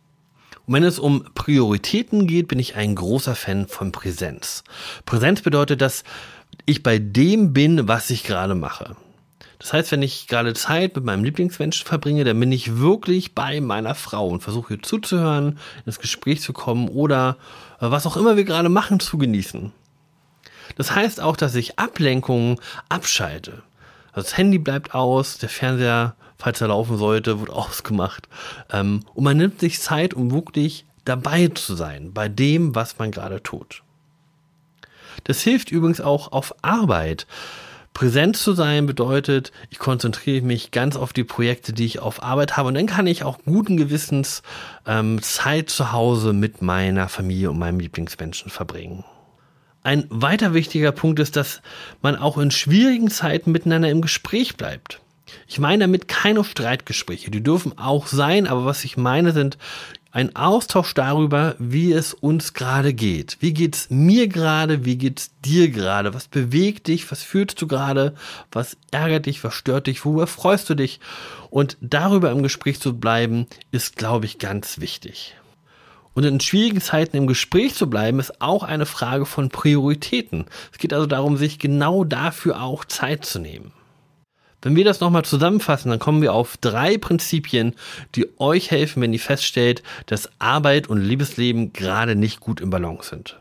Und 0.70 0.76
wenn 0.76 0.84
es 0.84 1.00
um 1.00 1.26
Prioritäten 1.34 2.28
geht, 2.28 2.48
bin 2.48 2.60
ich 2.60 2.76
ein 2.76 2.94
großer 2.94 3.34
Fan 3.34 3.68
von 3.68 3.92
Präsenz. 3.92 4.64
Präsenz 5.04 5.42
bedeutet, 5.42 5.82
dass 5.82 6.04
ich 6.68 6.84
bei 6.84 7.00
dem 7.00 7.54
bin, 7.54 7.88
was 7.88 8.12
ich 8.12 8.24
gerade 8.24 8.54
mache. 8.54 8.96
Das 9.58 9.74
heißt, 9.74 9.92
wenn 9.92 10.04
ich 10.04 10.28
gerade 10.28 10.54
Zeit 10.54 10.96
mit 10.96 11.04
meinem 11.04 11.24
Lieblingsmenschen 11.24 11.88
verbringe, 11.88 12.24
dann 12.24 12.40
bin 12.40 12.52
ich 12.52 12.78
wirklich 12.78 13.34
bei 13.34 13.62
meiner 13.62 13.96
Frau 13.96 14.28
und 14.28 14.44
versuche 14.44 14.76
ihr 14.76 14.84
zuzuhören, 14.84 15.58
ins 15.88 15.98
Gespräch 15.98 16.42
zu 16.42 16.54
kommen 16.54 16.88
oder 16.88 17.38
äh, 17.82 17.90
was 17.90 18.06
auch 18.06 18.16
immer 18.16 18.38
wir 18.38 18.44
gerade 18.44 18.70
machen, 18.70 19.00
zu 19.00 19.18
genießen. 19.18 19.72
Das 20.76 20.94
heißt 20.94 21.20
auch, 21.20 21.36
dass 21.36 21.56
ich 21.56 21.80
Ablenkungen 21.80 22.58
abschalte. 22.90 23.64
Also 24.12 24.30
das 24.30 24.38
Handy 24.38 24.60
bleibt 24.60 24.94
aus, 24.94 25.40
der 25.40 25.50
Fernseher 25.50 26.16
falls 26.40 26.62
er 26.62 26.70
laufen 26.70 26.98
sollte, 26.98 27.40
wird 27.40 27.50
ausgemacht. 27.52 28.28
Ähm, 28.72 29.02
und 29.14 29.24
man 29.24 29.38
nimmt 29.38 29.60
sich 29.60 29.80
Zeit, 29.80 30.16
um 30.16 30.32
wirklich 30.32 30.86
dabei 31.06 31.50
zu 31.50 31.76
sein, 31.76 32.14
bei 32.14 32.28
dem, 32.28 32.74
was 32.74 32.98
man 32.98 33.12
gerade 33.12 33.44
tut. 33.44 33.84
Das 35.26 35.42
hilft 35.42 35.72
übrigens 35.72 36.02
auch 36.02 36.32
auf 36.32 36.56
Arbeit. 36.64 37.28
Präsent 37.94 38.38
zu 38.38 38.54
sein 38.54 38.86
bedeutet, 38.86 39.52
ich 39.70 39.80
konzentriere 39.80 40.46
mich 40.46 40.72
ganz 40.72 40.96
auf 40.96 41.12
die 41.12 41.24
Projekte, 41.24 41.74
die 41.74 41.86
ich 41.86 42.00
auf 42.00 42.24
Arbeit 42.24 42.56
habe 42.56 42.70
und 42.70 42.76
dann 42.76 42.86
kann 42.86 43.08
ich 43.08 43.24
auch 43.24 43.40
guten 43.44 43.76
Gewissens 43.76 44.42
ähm, 44.86 45.22
Zeit 45.22 45.70
zu 45.70 45.92
Hause 45.92 46.32
mit 46.32 46.62
meiner 46.62 47.10
Familie 47.10 47.50
und 47.50 47.60
meinem 47.60 47.80
Lieblingsmenschen 47.80 48.52
verbringen. 48.52 49.04
Ein 49.82 50.06
weiter 50.10 50.54
wichtiger 50.54 50.92
Punkt 50.92 51.20
ist, 51.20 51.36
dass 51.36 51.62
man 52.02 52.16
auch 52.16 52.38
in 52.38 52.52
schwierigen 52.52 53.10
Zeiten 53.10 53.52
miteinander 53.52 53.90
im 53.90 54.02
Gespräch 54.02 54.56
bleibt. 54.56 55.02
Ich 55.48 55.60
meine 55.60 55.84
damit 55.84 56.08
keine 56.08 56.44
Streitgespräche. 56.44 57.32
Die 57.32 57.44
dürfen 57.44 57.78
auch 57.78 58.08
sein, 58.08 58.48
aber 58.48 58.66
was 58.66 58.84
ich 58.84 58.98
meine 58.98 59.32
sind 59.32 59.58
Ein 60.12 60.36
Austausch 60.36 60.96
darüber, 60.96 61.56
wie 61.60 61.94
es 61.94 62.16
uns 62.16 62.54
gerade 62.54 62.94
geht. 62.96 63.38
Wie 63.42 63.54
geht's 63.54 63.92
mir 63.92 64.28
gerade? 64.28 64.84
Wie 64.84 64.98
geht's 64.98 65.32
dir 65.46 65.70
gerade? 65.70 66.16
Was 66.16 66.28
bewegt 66.28 66.88
dich? 66.88 67.12
Was 67.12 67.22
fühlst 67.22 67.62
du 67.62 67.68
gerade? 67.68 68.16
Was 68.52 68.76
ärgert 68.90 69.28
dich? 69.28 69.44
Was 69.44 69.54
stört 69.54 69.86
dich? 69.86 70.04
Worüber 70.06 70.26
freust 70.26 70.68
du 70.70 70.76
dich? 70.76 71.00
Und 71.52 71.78
darüber 71.80 72.32
im 72.32 72.42
Gespräch 72.42 72.80
zu 72.80 72.98
bleiben, 72.98 73.46
ist, 73.72 73.98
glaube 73.98 74.26
ich, 74.26 74.40
ganz 74.40 74.80
wichtig. 74.80 75.36
Und 76.16 76.24
in 76.24 76.40
schwierigen 76.40 76.82
Zeiten 76.82 77.16
im 77.16 77.28
Gespräch 77.28 77.76
zu 77.76 77.90
bleiben, 77.90 78.20
ist 78.20 78.42
auch 78.42 78.64
eine 78.64 78.86
Frage 78.86 79.26
von 79.26 79.50
Prioritäten. 79.50 80.46
Es 80.72 80.80
geht 80.80 80.92
also 80.92 81.06
darum, 81.06 81.38
sich 81.38 81.60
genau 81.60 82.04
dafür 82.04 82.62
auch 82.62 82.84
Zeit 82.84 83.26
zu 83.26 83.40
nehmen. 83.40 83.72
Wenn 84.62 84.76
wir 84.76 84.84
das 84.84 85.00
nochmal 85.00 85.24
zusammenfassen, 85.24 85.90
dann 85.90 86.00
kommen 86.00 86.22
wir 86.22 86.34
auf 86.34 86.58
drei 86.58 86.98
Prinzipien, 86.98 87.76
die 88.16 88.28
euch 88.40 88.72
helfen, 88.72 89.02
wenn 89.02 89.14
ihr 89.14 89.20
feststellt, 89.20 89.84
dass 90.06 90.30
Arbeit 90.40 90.88
und 90.88 91.02
Liebesleben 91.02 91.72
gerade 91.72 92.16
nicht 92.16 92.42
gut 92.42 92.60
im 92.60 92.70
Balance 92.70 93.10
sind. 93.10 93.40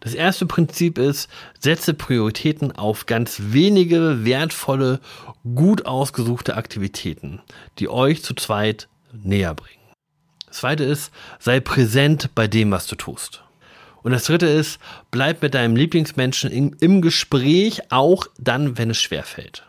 Das 0.00 0.14
erste 0.14 0.46
Prinzip 0.46 0.98
ist, 0.98 1.28
setze 1.58 1.94
Prioritäten 1.94 2.72
auf 2.72 3.06
ganz 3.06 3.40
wenige 3.46 4.24
wertvolle, 4.24 5.00
gut 5.54 5.86
ausgesuchte 5.86 6.56
Aktivitäten, 6.56 7.40
die 7.78 7.88
euch 7.88 8.22
zu 8.22 8.34
zweit 8.34 8.88
näher 9.12 9.54
bringen. 9.54 9.76
Das 10.46 10.58
zweite 10.58 10.84
ist, 10.84 11.12
sei 11.38 11.60
präsent 11.60 12.30
bei 12.34 12.46
dem, 12.46 12.70
was 12.70 12.86
du 12.86 12.96
tust. 12.96 13.42
Und 14.02 14.12
das 14.12 14.24
dritte 14.24 14.46
ist, 14.46 14.78
bleib 15.10 15.42
mit 15.42 15.54
deinem 15.54 15.76
Lieblingsmenschen 15.76 16.50
im 16.78 17.02
Gespräch, 17.02 17.90
auch 17.90 18.26
dann, 18.38 18.78
wenn 18.78 18.90
es 18.90 19.00
schwerfällt. 19.00 19.65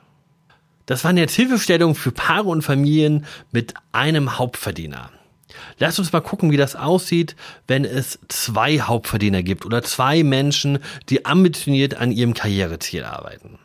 Das 0.87 1.03
waren 1.03 1.17
jetzt 1.17 1.35
Hilfestellungen 1.35 1.95
für 1.95 2.11
Paare 2.11 2.47
und 2.47 2.63
Familien 2.63 3.25
mit 3.51 3.73
einem 3.91 4.39
Hauptverdiener. 4.39 5.11
Lasst 5.79 5.99
uns 5.99 6.13
mal 6.13 6.21
gucken, 6.21 6.49
wie 6.49 6.57
das 6.57 6.77
aussieht, 6.77 7.35
wenn 7.67 7.83
es 7.83 8.19
zwei 8.29 8.79
Hauptverdiener 8.79 9.43
gibt 9.43 9.65
oder 9.65 9.83
zwei 9.83 10.23
Menschen, 10.23 10.79
die 11.09 11.25
ambitioniert 11.25 11.95
an 11.95 12.11
ihrem 12.11 12.33
Karriereziel 12.33 13.03
arbeiten. 13.03 13.59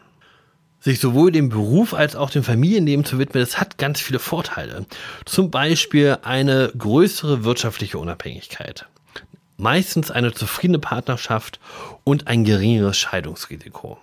Sich 0.81 0.99
sowohl 0.99 1.31
dem 1.31 1.49
Beruf 1.49 1.95
als 1.95 2.17
auch 2.17 2.31
dem 2.31 2.43
Familienleben 2.43 3.05
zu 3.05 3.21
widmen, 3.21 3.41
das 3.41 3.61
hat 3.61 3.79
ganz 3.79 4.00
viele 4.00 4.19
Vorteile. 4.19 4.85
Zum 5.25 5.52
Beispiel 5.52 6.19
eine 6.23 6.73
größere 6.76 7.45
wirtschaftliche 7.45 7.99
Unabhängigkeit. 7.99 8.87
Meistens 9.57 10.11
eine 10.11 10.33
zufriedene 10.33 10.81
Partnerschaft 10.81 11.61
und 12.02 12.26
ein 12.26 12.43
geringeres 12.43 12.99
Scheidungsrisiko 12.99 13.99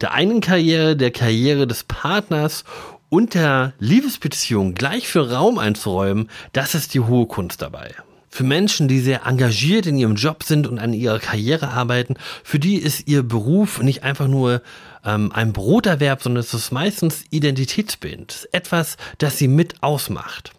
der 0.00 0.12
einen 0.12 0.40
Karriere, 0.40 0.96
der 0.96 1.10
Karriere 1.10 1.66
des 1.66 1.84
Partners 1.84 2.64
und 3.08 3.34
der 3.34 3.74
Liebesbeziehung 3.78 4.74
gleich 4.74 5.08
für 5.08 5.30
Raum 5.30 5.58
einzuräumen, 5.58 6.30
das 6.52 6.74
ist 6.74 6.94
die 6.94 7.00
hohe 7.00 7.26
Kunst 7.26 7.60
dabei. 7.60 7.94
Für 8.32 8.44
Menschen, 8.44 8.86
die 8.86 9.00
sehr 9.00 9.26
engagiert 9.26 9.86
in 9.86 9.96
ihrem 9.96 10.14
Job 10.14 10.44
sind 10.44 10.68
und 10.68 10.78
an 10.78 10.92
ihrer 10.92 11.18
Karriere 11.18 11.68
arbeiten, 11.68 12.14
für 12.44 12.60
die 12.60 12.76
ist 12.76 13.08
ihr 13.08 13.24
Beruf 13.24 13.82
nicht 13.82 14.04
einfach 14.04 14.28
nur 14.28 14.62
ähm, 15.04 15.32
ein 15.32 15.52
Broterwerb, 15.52 16.22
sondern 16.22 16.40
es 16.40 16.54
ist 16.54 16.70
meistens 16.70 17.24
Identitätsbild. 17.30 18.48
Etwas, 18.52 18.96
das 19.18 19.36
sie 19.36 19.48
mit 19.48 19.82
ausmacht. 19.82 20.52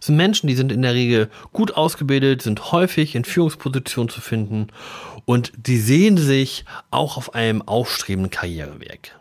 Es 0.00 0.06
sind 0.06 0.16
Menschen, 0.16 0.48
die 0.48 0.54
sind 0.54 0.72
in 0.72 0.82
der 0.82 0.94
Regel 0.94 1.28
gut 1.52 1.76
ausgebildet, 1.76 2.42
sind 2.42 2.72
häufig 2.72 3.14
in 3.14 3.24
Führungspositionen 3.24 4.08
zu 4.08 4.22
finden 4.22 4.68
und 5.28 5.52
die 5.58 5.76
sehen 5.76 6.16
sich 6.16 6.64
auch 6.90 7.18
auf 7.18 7.34
einem 7.34 7.60
aufstrebenden 7.60 8.30
Karriereweg. 8.30 9.14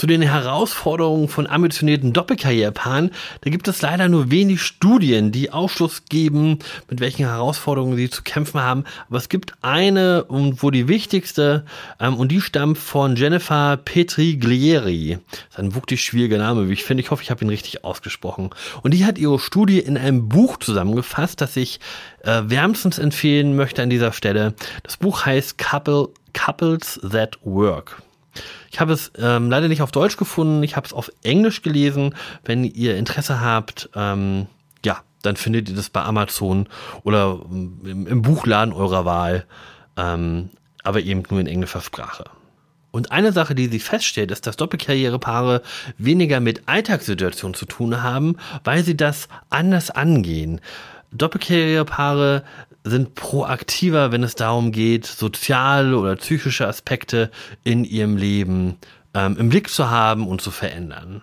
Zu 0.00 0.06
den 0.06 0.22
Herausforderungen 0.22 1.28
von 1.28 1.46
ambitionierten 1.46 2.14
Doppelkarrierepaaren, 2.14 3.10
da 3.42 3.50
gibt 3.50 3.68
es 3.68 3.82
leider 3.82 4.08
nur 4.08 4.30
wenig 4.30 4.62
Studien, 4.62 5.30
die 5.30 5.50
Aufschluss 5.50 6.06
geben, 6.08 6.60
mit 6.88 7.00
welchen 7.00 7.26
Herausforderungen 7.26 7.98
sie 7.98 8.08
zu 8.08 8.22
kämpfen 8.22 8.62
haben. 8.62 8.84
Aber 9.08 9.18
es 9.18 9.28
gibt 9.28 9.52
eine, 9.60 10.24
und 10.24 10.62
wo 10.62 10.70
die 10.70 10.88
wichtigste, 10.88 11.66
ähm, 12.00 12.16
und 12.16 12.32
die 12.32 12.40
stammt 12.40 12.78
von 12.78 13.14
Jennifer 13.14 13.76
Petriglieri. 13.76 15.18
Das 15.30 15.40
ist 15.50 15.58
ein 15.58 15.74
wirklich 15.74 16.02
schwieriger 16.02 16.38
Name, 16.38 16.70
wie 16.70 16.72
ich 16.72 16.84
finde. 16.84 17.02
Ich 17.02 17.10
hoffe, 17.10 17.22
ich 17.22 17.30
habe 17.30 17.44
ihn 17.44 17.50
richtig 17.50 17.84
ausgesprochen. 17.84 18.48
Und 18.82 18.94
die 18.94 19.04
hat 19.04 19.18
ihre 19.18 19.38
Studie 19.38 19.80
in 19.80 19.98
einem 19.98 20.30
Buch 20.30 20.56
zusammengefasst, 20.56 21.42
das 21.42 21.58
ich 21.58 21.78
äh, 22.22 22.40
wärmstens 22.46 22.98
empfehlen 22.98 23.54
möchte 23.54 23.82
an 23.82 23.90
dieser 23.90 24.14
Stelle. 24.14 24.54
Das 24.82 24.96
Buch 24.96 25.26
heißt 25.26 25.58
Couple, 25.58 26.08
Couples 26.32 26.98
That 27.02 27.38
Work. 27.44 28.02
Ich 28.70 28.80
habe 28.80 28.92
es 28.92 29.12
ähm, 29.18 29.50
leider 29.50 29.68
nicht 29.68 29.82
auf 29.82 29.92
Deutsch 29.92 30.16
gefunden, 30.16 30.62
ich 30.62 30.76
habe 30.76 30.86
es 30.86 30.92
auf 30.92 31.10
Englisch 31.22 31.62
gelesen. 31.62 32.14
Wenn 32.44 32.64
ihr 32.64 32.96
Interesse 32.96 33.40
habt, 33.40 33.90
ähm, 33.94 34.46
ja, 34.84 35.02
dann 35.22 35.36
findet 35.36 35.68
ihr 35.68 35.74
das 35.74 35.90
bei 35.90 36.02
Amazon 36.02 36.68
oder 37.02 37.40
im, 37.50 38.06
im 38.06 38.22
Buchladen 38.22 38.72
eurer 38.72 39.04
Wahl, 39.04 39.44
ähm, 39.96 40.50
aber 40.82 41.00
eben 41.00 41.22
nur 41.30 41.40
in 41.40 41.46
englischer 41.46 41.80
Sprache. 41.80 42.24
Und 42.92 43.12
eine 43.12 43.32
Sache, 43.32 43.54
die 43.54 43.68
sie 43.68 43.78
feststellt, 43.78 44.30
ist, 44.30 44.46
dass 44.46 44.56
Doppelkarrierepaare 44.56 45.62
weniger 45.96 46.40
mit 46.40 46.62
Alltagssituationen 46.66 47.54
zu 47.54 47.66
tun 47.66 48.02
haben, 48.02 48.36
weil 48.64 48.82
sie 48.82 48.96
das 48.96 49.28
anders 49.48 49.90
angehen. 49.90 50.60
Doppelkarrierepaare 51.12 52.42
sind 52.84 53.14
proaktiver, 53.14 54.12
wenn 54.12 54.22
es 54.22 54.34
darum 54.34 54.72
geht, 54.72 55.06
soziale 55.06 55.96
oder 55.98 56.16
psychische 56.16 56.66
Aspekte 56.66 57.30
in 57.62 57.84
ihrem 57.84 58.16
Leben 58.16 58.76
ähm, 59.14 59.36
im 59.38 59.48
Blick 59.48 59.68
zu 59.68 59.90
haben 59.90 60.26
und 60.26 60.40
zu 60.40 60.50
verändern. 60.50 61.22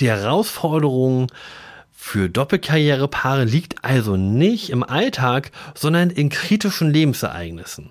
Die 0.00 0.08
Herausforderung 0.08 1.28
für 1.92 2.28
Doppelkarrierepaare 2.28 3.44
liegt 3.44 3.84
also 3.84 4.16
nicht 4.16 4.70
im 4.70 4.82
Alltag, 4.82 5.52
sondern 5.74 6.10
in 6.10 6.30
kritischen 6.30 6.90
Lebensereignissen. 6.90 7.90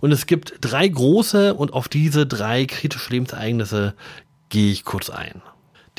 Und 0.00 0.12
es 0.12 0.26
gibt 0.26 0.54
drei 0.60 0.88
große 0.88 1.54
und 1.54 1.72
auf 1.72 1.88
diese 1.88 2.26
drei 2.26 2.64
kritische 2.64 3.12
Lebensereignisse 3.12 3.94
gehe 4.48 4.72
ich 4.72 4.84
kurz 4.84 5.10
ein. 5.10 5.42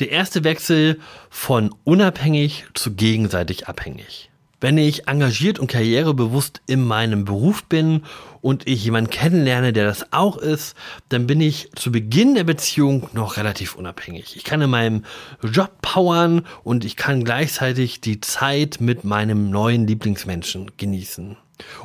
Der 0.00 0.10
erste 0.10 0.44
Wechsel 0.44 0.98
von 1.28 1.74
unabhängig 1.84 2.66
zu 2.74 2.92
gegenseitig 2.92 3.68
abhängig. 3.68 4.29
Wenn 4.60 4.76
ich 4.76 5.08
engagiert 5.08 5.58
und 5.58 5.68
karrierebewusst 5.68 6.60
in 6.66 6.86
meinem 6.86 7.24
Beruf 7.24 7.64
bin 7.64 8.02
und 8.42 8.66
ich 8.68 8.84
jemanden 8.84 9.10
kennenlerne, 9.10 9.72
der 9.72 9.86
das 9.86 10.12
auch 10.12 10.36
ist, 10.36 10.76
dann 11.08 11.26
bin 11.26 11.40
ich 11.40 11.70
zu 11.76 11.90
Beginn 11.90 12.34
der 12.34 12.44
Beziehung 12.44 13.08
noch 13.14 13.38
relativ 13.38 13.74
unabhängig. 13.74 14.36
Ich 14.36 14.44
kann 14.44 14.60
in 14.60 14.68
meinem 14.68 15.04
Job 15.42 15.70
powern 15.80 16.46
und 16.62 16.84
ich 16.84 16.96
kann 16.96 17.24
gleichzeitig 17.24 18.02
die 18.02 18.20
Zeit 18.20 18.82
mit 18.82 19.02
meinem 19.02 19.48
neuen 19.48 19.86
Lieblingsmenschen 19.86 20.72
genießen. 20.76 21.38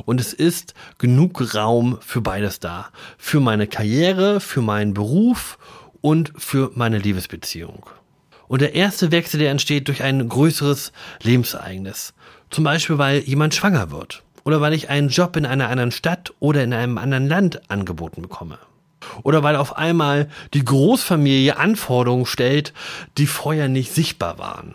Und 0.05 0.19
es 0.19 0.33
ist 0.33 0.73
genug 0.97 1.55
Raum 1.55 1.97
für 2.01 2.21
beides 2.21 2.59
da. 2.59 2.89
Für 3.17 3.39
meine 3.39 3.67
Karriere, 3.67 4.41
für 4.41 4.61
meinen 4.61 4.93
Beruf 4.93 5.57
und 6.01 6.33
für 6.37 6.71
meine 6.75 6.97
Liebesbeziehung. 6.97 7.85
Und 8.47 8.61
der 8.61 8.75
erste 8.75 9.11
Wechsel, 9.11 9.39
der 9.39 9.51
entsteht 9.51 9.87
durch 9.87 10.03
ein 10.03 10.27
größeres 10.27 10.91
Lebensereignis. 11.23 12.13
Zum 12.55 12.63
Beispiel, 12.63 12.97
weil 12.97 13.19
jemand 13.19 13.53
schwanger 13.53 13.91
wird. 13.91 14.23
Oder 14.45 14.61
weil 14.61 14.71
ich 14.71 14.89
einen 14.89 15.09
Job 15.09 15.35
in 15.35 15.45
einer 15.45 15.67
anderen 15.67 15.91
Stadt 15.91 16.33
oder 16.39 16.63
in 16.63 16.71
einem 16.71 16.97
anderen 16.97 17.27
Land 17.27 17.69
angeboten 17.69 18.21
bekomme. 18.21 18.59
Oder 19.23 19.43
weil 19.43 19.57
auf 19.57 19.75
einmal 19.75 20.29
die 20.53 20.63
Großfamilie 20.63 21.57
Anforderungen 21.57 22.25
stellt, 22.25 22.71
die 23.17 23.27
vorher 23.27 23.67
nicht 23.67 23.93
sichtbar 23.93 24.39
waren. 24.39 24.73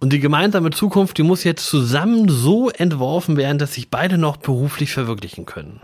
Und 0.00 0.12
die 0.12 0.18
gemeinsame 0.18 0.72
Zukunft, 0.72 1.18
die 1.18 1.22
muss 1.22 1.44
jetzt 1.44 1.68
zusammen 1.68 2.28
so 2.28 2.68
entworfen 2.68 3.36
werden, 3.36 3.58
dass 3.58 3.74
sich 3.74 3.90
beide 3.90 4.18
noch 4.18 4.36
beruflich 4.36 4.90
verwirklichen 4.90 5.46
können. 5.46 5.80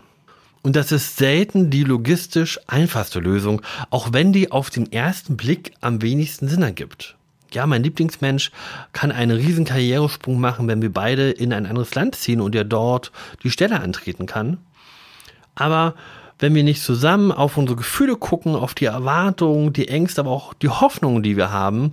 Und 0.62 0.74
das 0.74 0.90
ist 0.90 1.16
selten 1.16 1.70
die 1.70 1.84
logistisch 1.84 2.58
einfachste 2.66 3.20
Lösung, 3.20 3.62
auch 3.90 4.08
wenn 4.12 4.32
die 4.32 4.50
auf 4.50 4.68
den 4.68 4.90
ersten 4.90 5.36
Blick 5.36 5.74
am 5.80 6.02
wenigsten 6.02 6.48
Sinn 6.48 6.62
ergibt 6.62 7.16
ja, 7.52 7.66
mein 7.66 7.82
Lieblingsmensch 7.82 8.50
kann 8.92 9.12
einen 9.12 9.36
riesen 9.36 9.64
Karrieresprung 9.64 10.40
machen, 10.40 10.68
wenn 10.68 10.82
wir 10.82 10.92
beide 10.92 11.30
in 11.30 11.52
ein 11.52 11.66
anderes 11.66 11.94
Land 11.94 12.14
ziehen 12.14 12.40
und 12.40 12.54
er 12.54 12.64
dort 12.64 13.12
die 13.42 13.50
Stelle 13.50 13.80
antreten 13.80 14.26
kann. 14.26 14.58
Aber 15.54 15.94
wenn 16.38 16.54
wir 16.54 16.64
nicht 16.64 16.82
zusammen 16.82 17.32
auf 17.32 17.56
unsere 17.56 17.76
Gefühle 17.76 18.16
gucken, 18.16 18.54
auf 18.54 18.74
die 18.74 18.84
Erwartungen, 18.84 19.72
die 19.72 19.88
Ängste, 19.88 20.20
aber 20.20 20.30
auch 20.30 20.54
die 20.54 20.68
Hoffnungen, 20.68 21.22
die 21.22 21.36
wir 21.36 21.50
haben, 21.50 21.92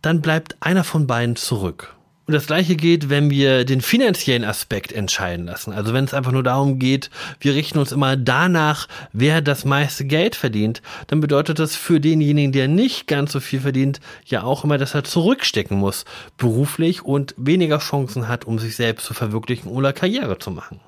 dann 0.00 0.20
bleibt 0.20 0.56
einer 0.60 0.84
von 0.84 1.06
beiden 1.06 1.36
zurück. 1.36 1.94
Und 2.26 2.32
das 2.32 2.46
gleiche 2.46 2.74
geht, 2.74 3.10
wenn 3.10 3.28
wir 3.28 3.66
den 3.66 3.82
finanziellen 3.82 4.44
Aspekt 4.44 4.92
entscheiden 4.92 5.44
lassen. 5.44 5.74
Also 5.74 5.92
wenn 5.92 6.04
es 6.04 6.14
einfach 6.14 6.32
nur 6.32 6.42
darum 6.42 6.78
geht, 6.78 7.10
wir 7.38 7.54
richten 7.54 7.78
uns 7.78 7.92
immer 7.92 8.16
danach, 8.16 8.88
wer 9.12 9.42
das 9.42 9.66
meiste 9.66 10.06
Geld 10.06 10.34
verdient, 10.34 10.80
dann 11.08 11.20
bedeutet 11.20 11.58
das 11.58 11.76
für 11.76 12.00
denjenigen, 12.00 12.52
der 12.52 12.66
nicht 12.66 13.06
ganz 13.08 13.32
so 13.32 13.40
viel 13.40 13.60
verdient, 13.60 14.00
ja 14.24 14.42
auch 14.42 14.64
immer, 14.64 14.78
dass 14.78 14.94
er 14.94 15.04
zurückstecken 15.04 15.76
muss, 15.76 16.06
beruflich 16.38 17.04
und 17.04 17.34
weniger 17.36 17.78
Chancen 17.78 18.26
hat, 18.26 18.46
um 18.46 18.58
sich 18.58 18.74
selbst 18.74 19.04
zu 19.04 19.12
verwirklichen 19.12 19.70
oder 19.70 19.92
Karriere 19.92 20.38
zu 20.38 20.50
machen. 20.50 20.80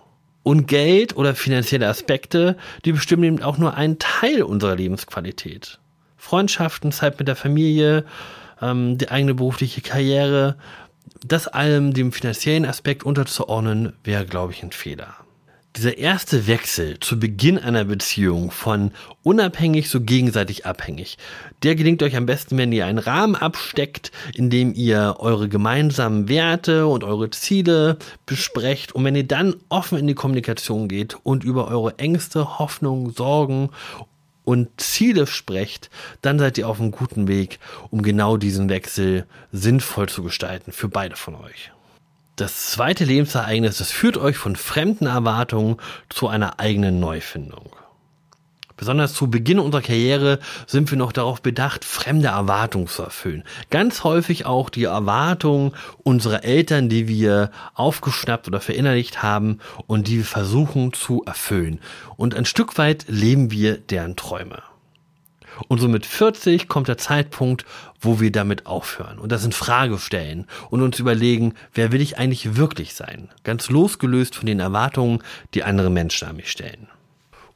Und 0.42 0.68
Geld 0.68 1.16
oder 1.16 1.34
finanzielle 1.34 1.88
Aspekte, 1.88 2.56
die 2.86 2.92
bestimmen 2.92 3.24
eben 3.24 3.42
auch 3.42 3.58
nur 3.58 3.74
einen 3.74 3.98
Teil 3.98 4.42
unserer 4.42 4.76
Lebensqualität. 4.76 5.80
Freundschaften, 6.16 6.92
Zeit 6.92 7.18
mit 7.18 7.28
der 7.28 7.36
Familie, 7.36 8.04
ähm, 8.62 8.96
die 8.96 9.10
eigene 9.10 9.34
berufliche 9.34 9.80
Karriere, 9.82 10.56
Das 11.24 11.48
allem 11.48 11.92
dem 11.92 12.12
finanziellen 12.12 12.64
Aspekt 12.64 13.04
unterzuordnen, 13.04 13.92
wäre, 14.04 14.26
glaube 14.26 14.52
ich, 14.52 14.62
ein 14.62 14.72
Fehler. 14.72 15.14
Dieser 15.76 15.98
erste 15.98 16.46
Wechsel 16.46 16.98
zu 17.00 17.20
Beginn 17.20 17.58
einer 17.58 17.84
Beziehung 17.84 18.50
von 18.50 18.92
unabhängig 19.22 19.90
zu 19.90 20.00
gegenseitig 20.00 20.64
abhängig, 20.64 21.18
der 21.62 21.74
gelingt 21.74 22.02
euch 22.02 22.16
am 22.16 22.24
besten, 22.24 22.56
wenn 22.56 22.72
ihr 22.72 22.86
einen 22.86 22.98
Rahmen 22.98 23.36
absteckt, 23.36 24.10
in 24.32 24.48
dem 24.48 24.72
ihr 24.72 25.16
eure 25.18 25.50
gemeinsamen 25.50 26.30
Werte 26.30 26.86
und 26.86 27.04
eure 27.04 27.28
Ziele 27.28 27.98
besprecht 28.24 28.92
und 28.92 29.04
wenn 29.04 29.16
ihr 29.16 29.26
dann 29.26 29.54
offen 29.68 29.98
in 29.98 30.06
die 30.06 30.14
Kommunikation 30.14 30.88
geht 30.88 31.18
und 31.22 31.44
über 31.44 31.68
eure 31.68 31.98
Ängste, 31.98 32.58
Hoffnungen, 32.58 33.12
Sorgen 33.12 33.68
und 34.46 34.80
Ziele 34.80 35.26
sprecht, 35.26 35.90
dann 36.22 36.38
seid 36.38 36.56
ihr 36.56 36.68
auf 36.68 36.80
einem 36.80 36.92
guten 36.92 37.26
Weg, 37.26 37.58
um 37.90 38.00
genau 38.00 38.36
diesen 38.36 38.68
Wechsel 38.68 39.26
sinnvoll 39.50 40.08
zu 40.08 40.22
gestalten 40.22 40.70
für 40.72 40.88
beide 40.88 41.16
von 41.16 41.34
euch. 41.34 41.72
Das 42.36 42.70
zweite 42.70 43.04
Lebensereignis, 43.04 43.78
das 43.78 43.90
führt 43.90 44.16
euch 44.16 44.36
von 44.36 44.54
fremden 44.54 45.06
Erwartungen 45.06 45.78
zu 46.08 46.28
einer 46.28 46.60
eigenen 46.60 47.00
Neufindung. 47.00 47.74
Besonders 48.76 49.14
zu 49.14 49.30
Beginn 49.30 49.58
unserer 49.58 49.80
Karriere 49.80 50.38
sind 50.66 50.90
wir 50.90 50.98
noch 50.98 51.12
darauf 51.12 51.40
bedacht, 51.40 51.84
fremde 51.84 52.28
Erwartungen 52.28 52.88
zu 52.88 53.02
erfüllen. 53.02 53.42
Ganz 53.70 54.04
häufig 54.04 54.44
auch 54.44 54.68
die 54.68 54.84
Erwartungen 54.84 55.72
unserer 56.02 56.44
Eltern, 56.44 56.88
die 56.90 57.08
wir 57.08 57.50
aufgeschnappt 57.74 58.48
oder 58.48 58.60
verinnerlicht 58.60 59.22
haben 59.22 59.60
und 59.86 60.08
die 60.08 60.18
wir 60.18 60.24
versuchen 60.24 60.92
zu 60.92 61.22
erfüllen. 61.24 61.80
Und 62.16 62.34
ein 62.34 62.44
Stück 62.44 62.76
weit 62.76 63.06
leben 63.08 63.50
wir 63.50 63.78
deren 63.78 64.14
Träume. 64.14 64.62
Und 65.68 65.80
so 65.80 65.88
mit 65.88 66.04
40 66.04 66.68
kommt 66.68 66.88
der 66.88 66.98
Zeitpunkt, 66.98 67.64
wo 68.00 68.20
wir 68.20 68.30
damit 68.30 68.66
aufhören 68.66 69.18
und 69.18 69.32
das 69.32 69.44
in 69.44 69.52
Frage 69.52 69.98
stellen 69.98 70.46
und 70.68 70.82
uns 70.82 70.98
überlegen, 70.98 71.54
wer 71.72 71.92
will 71.92 72.02
ich 72.02 72.18
eigentlich 72.18 72.56
wirklich 72.56 72.94
sein? 72.94 73.30
Ganz 73.42 73.70
losgelöst 73.70 74.34
von 74.34 74.46
den 74.46 74.60
Erwartungen, 74.60 75.22
die 75.54 75.64
andere 75.64 75.88
Menschen 75.88 76.28
an 76.28 76.36
mich 76.36 76.50
stellen. 76.50 76.88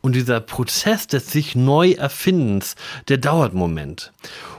Und 0.03 0.15
dieser 0.15 0.41
Prozess 0.41 1.07
des 1.07 1.31
sich 1.31 1.55
neu 1.55 1.93
Erfindens, 1.93 2.75
der 3.09 3.19
dauert 3.19 3.51
einen 3.51 3.59
Moment. 3.59 4.13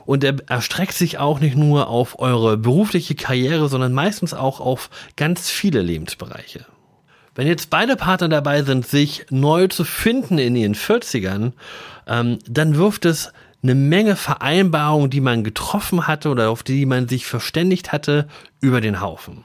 Und 0.06 0.24
er 0.24 0.36
erstreckt 0.48 0.94
sich 0.94 1.18
auch 1.18 1.40
nicht 1.40 1.56
nur 1.56 1.88
auf 1.88 2.20
eure 2.20 2.58
berufliche 2.58 3.16
Karriere, 3.16 3.68
sondern 3.68 3.94
meistens 3.94 4.34
auch 4.34 4.60
auf 4.60 4.90
ganz 5.16 5.50
viele 5.50 5.82
Lebensbereiche. 5.82 6.66
Wenn 7.34 7.48
jetzt 7.48 7.70
beide 7.70 7.96
Partner 7.96 8.30
dabei 8.30 8.64
sind, 8.64 8.86
sich 8.86 9.26
neu 9.30 9.68
zu 9.68 9.84
finden 9.84 10.38
in 10.38 10.56
ihren 10.56 10.76
40ern, 10.76 11.54
ähm, 12.06 12.40
dann 12.48 12.76
wirft 12.76 13.06
es 13.06 13.32
eine 13.64 13.76
Menge 13.76 14.16
Vereinbarungen, 14.16 15.10
die 15.10 15.22
man 15.22 15.44
getroffen 15.44 16.08
hatte 16.08 16.30
oder 16.30 16.50
auf 16.50 16.64
die 16.64 16.86
man 16.86 17.08
sich 17.08 17.26
verständigt 17.26 17.92
hatte, 17.92 18.28
über 18.60 18.82
den 18.82 19.02
Haufen. 19.02 19.44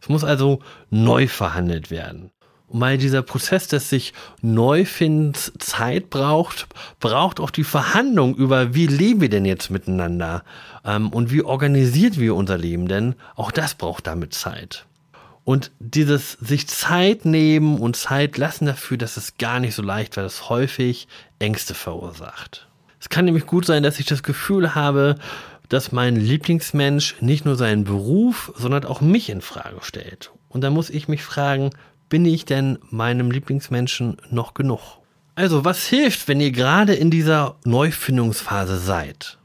Es 0.00 0.08
muss 0.08 0.24
also 0.24 0.60
neu 0.90 1.28
verhandelt 1.28 1.90
werden. 1.90 2.30
Weil 2.74 2.96
dieser 2.96 3.20
Prozess 3.20 3.68
des 3.68 3.90
sich 3.90 4.14
Neufindens 4.40 5.52
Zeit 5.58 6.08
braucht, 6.08 6.66
braucht 7.00 7.38
auch 7.38 7.50
die 7.50 7.64
Verhandlung 7.64 8.34
über, 8.34 8.74
wie 8.74 8.86
leben 8.86 9.20
wir 9.20 9.28
denn 9.28 9.44
jetzt 9.44 9.70
miteinander 9.70 10.42
ähm, 10.84 11.10
und 11.10 11.30
wie 11.30 11.42
organisiert 11.42 12.18
wir 12.18 12.34
unser 12.34 12.56
Leben 12.56 12.88
denn, 12.88 13.14
auch 13.36 13.50
das 13.50 13.74
braucht 13.74 14.06
damit 14.06 14.32
Zeit. 14.32 14.86
Und 15.44 15.70
dieses 15.80 16.32
sich 16.32 16.66
Zeit 16.68 17.24
nehmen 17.24 17.78
und 17.78 17.96
Zeit 17.96 18.38
lassen 18.38 18.66
dafür, 18.66 18.96
das 18.96 19.16
ist 19.16 19.38
gar 19.38 19.60
nicht 19.60 19.74
so 19.74 19.82
leicht, 19.82 20.16
weil 20.16 20.24
es 20.24 20.48
häufig 20.48 21.08
Ängste 21.40 21.74
verursacht. 21.74 22.68
Es 23.00 23.08
kann 23.08 23.24
nämlich 23.24 23.46
gut 23.46 23.66
sein, 23.66 23.82
dass 23.82 23.98
ich 23.98 24.06
das 24.06 24.22
Gefühl 24.22 24.74
habe, 24.74 25.16
dass 25.68 25.90
mein 25.90 26.16
Lieblingsmensch 26.16 27.16
nicht 27.20 27.44
nur 27.44 27.56
seinen 27.56 27.84
Beruf, 27.84 28.52
sondern 28.56 28.84
auch 28.84 29.00
mich 29.00 29.28
in 29.28 29.40
Frage 29.40 29.78
stellt. 29.80 30.30
Und 30.48 30.60
da 30.62 30.70
muss 30.70 30.90
ich 30.90 31.08
mich 31.08 31.22
fragen, 31.22 31.70
bin 32.12 32.26
ich 32.26 32.44
denn 32.44 32.78
meinem 32.90 33.30
Lieblingsmenschen 33.30 34.18
noch 34.28 34.52
genug? 34.52 34.98
Also, 35.34 35.64
was 35.64 35.86
hilft, 35.86 36.28
wenn 36.28 36.42
ihr 36.42 36.50
gerade 36.50 36.92
in 36.92 37.10
dieser 37.10 37.56
Neufindungsphase 37.64 38.76
seid? 38.76 39.38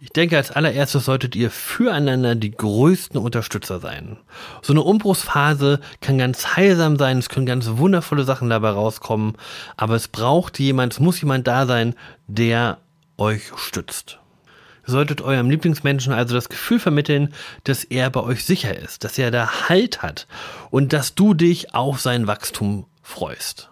Ich 0.00 0.10
denke, 0.10 0.36
als 0.36 0.50
allererstes 0.50 1.06
solltet 1.06 1.34
ihr 1.34 1.50
füreinander 1.50 2.34
die 2.34 2.50
größten 2.50 3.18
Unterstützer 3.18 3.80
sein. 3.80 4.18
So 4.60 4.74
eine 4.74 4.82
Umbruchsphase 4.82 5.80
kann 6.02 6.18
ganz 6.18 6.56
heilsam 6.56 6.98
sein, 6.98 7.16
es 7.16 7.30
können 7.30 7.46
ganz 7.46 7.66
wundervolle 7.70 8.24
Sachen 8.24 8.50
dabei 8.50 8.68
rauskommen, 8.68 9.38
aber 9.78 9.94
es 9.94 10.06
braucht 10.06 10.58
jemand, 10.58 10.92
es 10.92 11.00
muss 11.00 11.22
jemand 11.22 11.46
da 11.46 11.64
sein, 11.64 11.94
der 12.26 12.80
euch 13.16 13.44
stützt 13.56 14.19
solltet 14.90 15.22
eurem 15.22 15.48
Lieblingsmenschen 15.48 16.12
also 16.12 16.34
das 16.34 16.48
Gefühl 16.48 16.78
vermitteln, 16.78 17.32
dass 17.64 17.84
er 17.84 18.10
bei 18.10 18.20
euch 18.20 18.44
sicher 18.44 18.76
ist, 18.76 19.04
dass 19.04 19.18
er 19.18 19.30
da 19.30 19.68
Halt 19.68 20.02
hat 20.02 20.26
und 20.70 20.92
dass 20.92 21.14
du 21.14 21.34
dich 21.34 21.74
auf 21.74 22.00
sein 22.00 22.26
Wachstum 22.26 22.86
freust. 23.02 23.70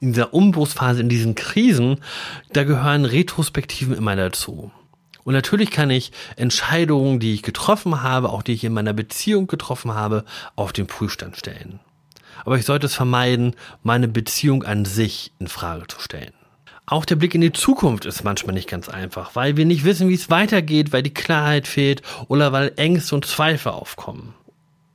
In 0.00 0.12
dieser 0.12 0.32
Umbruchsphase, 0.32 1.02
in 1.02 1.10
diesen 1.10 1.34
Krisen, 1.34 2.00
da 2.52 2.64
gehören 2.64 3.04
Retrospektiven 3.04 3.94
immer 3.94 4.16
dazu. 4.16 4.70
Und 5.24 5.34
natürlich 5.34 5.70
kann 5.70 5.90
ich 5.90 6.12
Entscheidungen, 6.36 7.20
die 7.20 7.34
ich 7.34 7.42
getroffen 7.42 8.02
habe, 8.02 8.30
auch 8.30 8.42
die 8.42 8.54
ich 8.54 8.64
in 8.64 8.72
meiner 8.72 8.94
Beziehung 8.94 9.46
getroffen 9.46 9.94
habe, 9.94 10.24
auf 10.56 10.72
den 10.72 10.86
Prüfstand 10.86 11.36
stellen. 11.36 11.80
Aber 12.44 12.56
ich 12.56 12.64
sollte 12.64 12.86
es 12.86 12.94
vermeiden, 12.94 13.54
meine 13.82 14.08
Beziehung 14.08 14.64
an 14.64 14.86
sich 14.86 15.32
in 15.38 15.48
Frage 15.48 15.86
zu 15.86 16.00
stellen. 16.00 16.32
Auch 16.90 17.04
der 17.04 17.14
Blick 17.14 17.36
in 17.36 17.40
die 17.40 17.52
Zukunft 17.52 18.04
ist 18.04 18.24
manchmal 18.24 18.52
nicht 18.52 18.68
ganz 18.68 18.88
einfach, 18.88 19.36
weil 19.36 19.56
wir 19.56 19.64
nicht 19.64 19.84
wissen, 19.84 20.08
wie 20.08 20.14
es 20.14 20.28
weitergeht, 20.28 20.92
weil 20.92 21.04
die 21.04 21.14
Klarheit 21.14 21.68
fehlt 21.68 22.02
oder 22.26 22.50
weil 22.50 22.72
Ängste 22.74 23.14
und 23.14 23.24
Zweifel 23.24 23.70
aufkommen. 23.70 24.34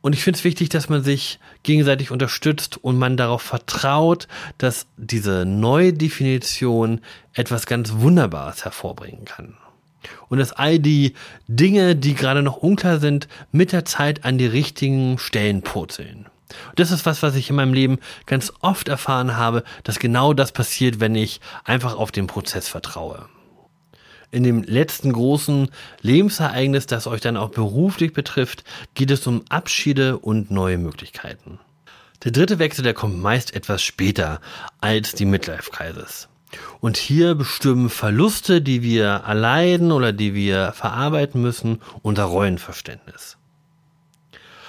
Und 0.01 0.11
ich 0.11 0.21
finde 0.21 0.37
es 0.37 0.43
wichtig, 0.43 0.67
dass 0.67 0.89
man 0.89 1.05
sich 1.05 1.39
gegenseitig 1.63 2.11
unterstützt 2.11 2.75
und 2.75 2.99
man 2.99 3.15
darauf 3.15 3.41
vertraut, 3.41 4.27
dass 4.57 4.87
diese 4.97 5.45
neue 5.45 5.93
Definition 5.93 6.99
etwas 7.31 7.65
ganz 7.65 7.93
Wunderbares 7.93 8.65
hervorbringen 8.65 9.23
kann. 9.23 9.55
Und 10.27 10.39
dass 10.39 10.51
all 10.51 10.79
die 10.79 11.13
Dinge, 11.47 11.95
die 11.95 12.13
gerade 12.13 12.43
noch 12.43 12.57
unklar 12.57 12.99
sind, 12.99 13.29
mit 13.53 13.71
der 13.71 13.85
Zeit 13.85 14.25
an 14.25 14.37
die 14.37 14.47
richtigen 14.47 15.17
Stellen 15.17 15.61
purzeln. 15.61 16.25
Das 16.75 16.91
ist 16.91 17.05
was, 17.05 17.23
was 17.23 17.35
ich 17.35 17.49
in 17.49 17.55
meinem 17.55 17.73
Leben 17.73 17.99
ganz 18.25 18.53
oft 18.61 18.87
erfahren 18.87 19.35
habe, 19.35 19.63
dass 19.83 19.99
genau 19.99 20.33
das 20.33 20.51
passiert, 20.51 20.99
wenn 20.99 21.15
ich 21.15 21.41
einfach 21.63 21.95
auf 21.95 22.11
den 22.11 22.27
Prozess 22.27 22.67
vertraue. 22.67 23.27
In 24.31 24.43
dem 24.43 24.63
letzten 24.63 25.13
großen 25.13 25.69
Lebensereignis, 26.01 26.87
das 26.87 27.07
euch 27.07 27.21
dann 27.21 27.37
auch 27.37 27.49
beruflich 27.49 28.13
betrifft, 28.13 28.63
geht 28.93 29.11
es 29.11 29.25
um 29.27 29.43
Abschiede 29.49 30.17
und 30.17 30.51
neue 30.51 30.77
Möglichkeiten. 30.77 31.59
Der 32.23 32.31
dritte 32.31 32.59
Wechsel, 32.59 32.83
der 32.83 32.93
kommt 32.93 33.21
meist 33.21 33.55
etwas 33.55 33.83
später 33.83 34.41
als 34.81 35.13
die 35.13 35.25
Midlife-Crisis. 35.25 36.27
Und 36.79 36.97
hier 36.97 37.35
bestimmen 37.35 37.89
Verluste, 37.89 38.61
die 38.61 38.81
wir 38.81 39.05
erleiden 39.05 39.91
oder 39.91 40.11
die 40.11 40.33
wir 40.33 40.71
verarbeiten 40.73 41.41
müssen, 41.41 41.81
unser 42.01 42.25
Rollenverständnis. 42.25 43.37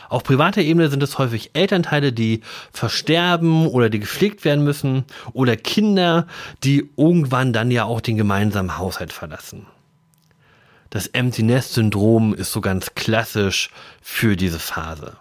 Auf 0.08 0.24
privater 0.24 0.62
Ebene 0.62 0.88
sind 0.88 1.02
es 1.02 1.18
häufig 1.18 1.50
Elternteile, 1.54 2.12
die 2.12 2.40
versterben 2.72 3.66
oder 3.66 3.90
die 3.90 4.00
gepflegt 4.00 4.44
werden 4.44 4.64
müssen 4.64 5.04
oder 5.32 5.56
Kinder, 5.56 6.26
die 6.64 6.90
irgendwann 6.96 7.52
dann 7.52 7.70
ja 7.70 7.84
auch 7.84 8.00
den 8.00 8.16
gemeinsamen 8.16 8.78
Haushalt 8.78 9.12
verlassen. 9.12 9.66
Das 10.90 11.08
Empty 11.08 11.42
Nest 11.42 11.74
Syndrom 11.74 12.32
ist 12.32 12.52
so 12.52 12.60
ganz 12.60 12.94
klassisch 12.94 13.70
für 14.00 14.36
diese 14.36 14.58
Phase. 14.58 15.16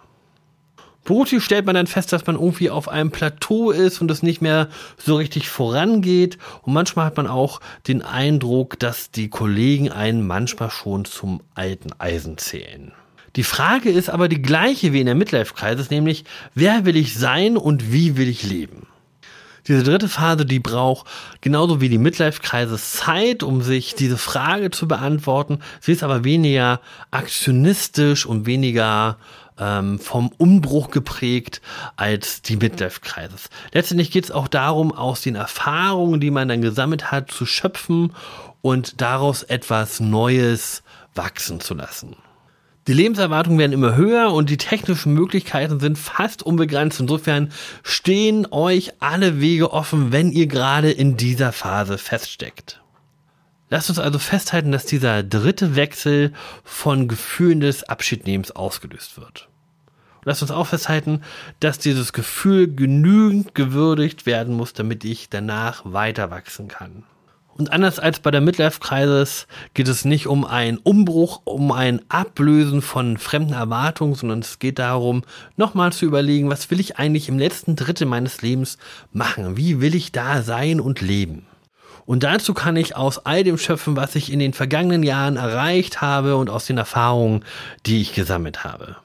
Beruflich 1.06 1.44
stellt 1.44 1.66
man 1.66 1.76
dann 1.76 1.86
fest, 1.86 2.12
dass 2.12 2.26
man 2.26 2.34
irgendwie 2.34 2.68
auf 2.68 2.88
einem 2.88 3.12
Plateau 3.12 3.70
ist 3.70 4.00
und 4.00 4.10
es 4.10 4.24
nicht 4.24 4.42
mehr 4.42 4.68
so 4.98 5.16
richtig 5.16 5.48
vorangeht. 5.48 6.36
Und 6.62 6.72
manchmal 6.72 7.06
hat 7.06 7.16
man 7.16 7.28
auch 7.28 7.60
den 7.86 8.02
Eindruck, 8.02 8.76
dass 8.80 9.12
die 9.12 9.30
Kollegen 9.30 9.90
einen 9.90 10.26
manchmal 10.26 10.70
schon 10.70 11.04
zum 11.04 11.42
alten 11.54 11.92
Eisen 11.98 12.38
zählen. 12.38 12.92
Die 13.36 13.44
Frage 13.44 13.90
ist 13.90 14.08
aber 14.08 14.28
die 14.28 14.40
gleiche 14.40 14.92
wie 14.92 15.00
in 15.00 15.06
der 15.06 15.14
Midlife-Crisis, 15.14 15.90
nämlich 15.90 16.24
wer 16.54 16.84
will 16.86 16.96
ich 16.96 17.14
sein 17.14 17.56
und 17.56 17.92
wie 17.92 18.16
will 18.16 18.28
ich 18.28 18.42
leben? 18.42 18.86
Diese 19.68 19.82
dritte 19.82 20.08
Phase, 20.08 20.46
die 20.46 20.60
braucht 20.60 21.06
genauso 21.40 21.80
wie 21.80 21.88
die 21.88 21.98
Midlife-Crisis 21.98 22.92
Zeit, 22.92 23.42
um 23.42 23.62
sich 23.62 23.94
diese 23.94 24.16
Frage 24.16 24.70
zu 24.70 24.88
beantworten. 24.88 25.58
Sie 25.80 25.92
ist 25.92 26.02
aber 26.04 26.24
weniger 26.24 26.80
aktionistisch 27.10 28.26
und 28.26 28.46
weniger 28.46 29.18
ähm, 29.58 29.98
vom 29.98 30.30
Umbruch 30.38 30.90
geprägt 30.90 31.60
als 31.96 32.42
die 32.42 32.56
Midlife-Crisis. 32.56 33.50
Letztendlich 33.72 34.10
geht 34.10 34.24
es 34.24 34.30
auch 34.30 34.48
darum, 34.48 34.92
aus 34.92 35.20
den 35.20 35.34
Erfahrungen, 35.34 36.20
die 36.20 36.30
man 36.30 36.48
dann 36.48 36.62
gesammelt 36.62 37.10
hat, 37.10 37.30
zu 37.30 37.44
schöpfen 37.44 38.12
und 38.62 39.00
daraus 39.00 39.42
etwas 39.42 40.00
Neues 40.00 40.84
wachsen 41.14 41.60
zu 41.60 41.74
lassen. 41.74 42.16
Die 42.86 42.92
Lebenserwartungen 42.92 43.58
werden 43.58 43.72
immer 43.72 43.96
höher 43.96 44.32
und 44.32 44.48
die 44.48 44.58
technischen 44.58 45.12
Möglichkeiten 45.12 45.80
sind 45.80 45.98
fast 45.98 46.44
unbegrenzt. 46.44 47.00
Insofern 47.00 47.50
stehen 47.82 48.46
euch 48.52 48.92
alle 49.00 49.40
Wege 49.40 49.72
offen, 49.72 50.12
wenn 50.12 50.30
ihr 50.30 50.46
gerade 50.46 50.92
in 50.92 51.16
dieser 51.16 51.50
Phase 51.50 51.98
feststeckt. 51.98 52.80
Lasst 53.70 53.90
uns 53.90 53.98
also 53.98 54.20
festhalten, 54.20 54.70
dass 54.70 54.86
dieser 54.86 55.24
dritte 55.24 55.74
Wechsel 55.74 56.32
von 56.62 57.08
Gefühlen 57.08 57.58
des 57.58 57.82
Abschiednehmens 57.82 58.52
ausgelöst 58.52 59.18
wird. 59.18 59.48
Lasst 60.24 60.42
uns 60.42 60.52
auch 60.52 60.68
festhalten, 60.68 61.22
dass 61.58 61.80
dieses 61.80 62.12
Gefühl 62.12 62.72
genügend 62.72 63.56
gewürdigt 63.56 64.26
werden 64.26 64.54
muss, 64.54 64.72
damit 64.72 65.04
ich 65.04 65.28
danach 65.28 65.82
weiter 65.84 66.30
wachsen 66.30 66.68
kann. 66.68 67.02
Und 67.56 67.72
anders 67.72 67.98
als 67.98 68.20
bei 68.20 68.30
der 68.30 68.42
Midlife-Crisis 68.42 69.46
geht 69.72 69.88
es 69.88 70.04
nicht 70.04 70.26
um 70.26 70.44
einen 70.44 70.76
Umbruch, 70.76 71.40
um 71.44 71.72
ein 71.72 72.02
Ablösen 72.10 72.82
von 72.82 73.16
fremden 73.16 73.54
Erwartungen, 73.54 74.14
sondern 74.14 74.40
es 74.40 74.58
geht 74.58 74.78
darum, 74.78 75.22
nochmal 75.56 75.90
zu 75.92 76.04
überlegen, 76.04 76.50
was 76.50 76.70
will 76.70 76.80
ich 76.80 76.98
eigentlich 76.98 77.30
im 77.30 77.38
letzten 77.38 77.74
Drittel 77.74 78.06
meines 78.06 78.42
Lebens 78.42 78.76
machen? 79.12 79.56
Wie 79.56 79.80
will 79.80 79.94
ich 79.94 80.12
da 80.12 80.42
sein 80.42 80.80
und 80.80 81.00
leben? 81.00 81.46
Und 82.04 82.24
dazu 82.24 82.52
kann 82.52 82.76
ich 82.76 82.94
aus 82.94 83.24
all 83.24 83.42
dem 83.42 83.56
schöpfen, 83.56 83.96
was 83.96 84.14
ich 84.14 84.30
in 84.30 84.38
den 84.38 84.52
vergangenen 84.52 85.02
Jahren 85.02 85.36
erreicht 85.36 86.02
habe 86.02 86.36
und 86.36 86.50
aus 86.50 86.66
den 86.66 86.76
Erfahrungen, 86.76 87.42
die 87.86 88.02
ich 88.02 88.12
gesammelt 88.12 88.64
habe. 88.64 88.96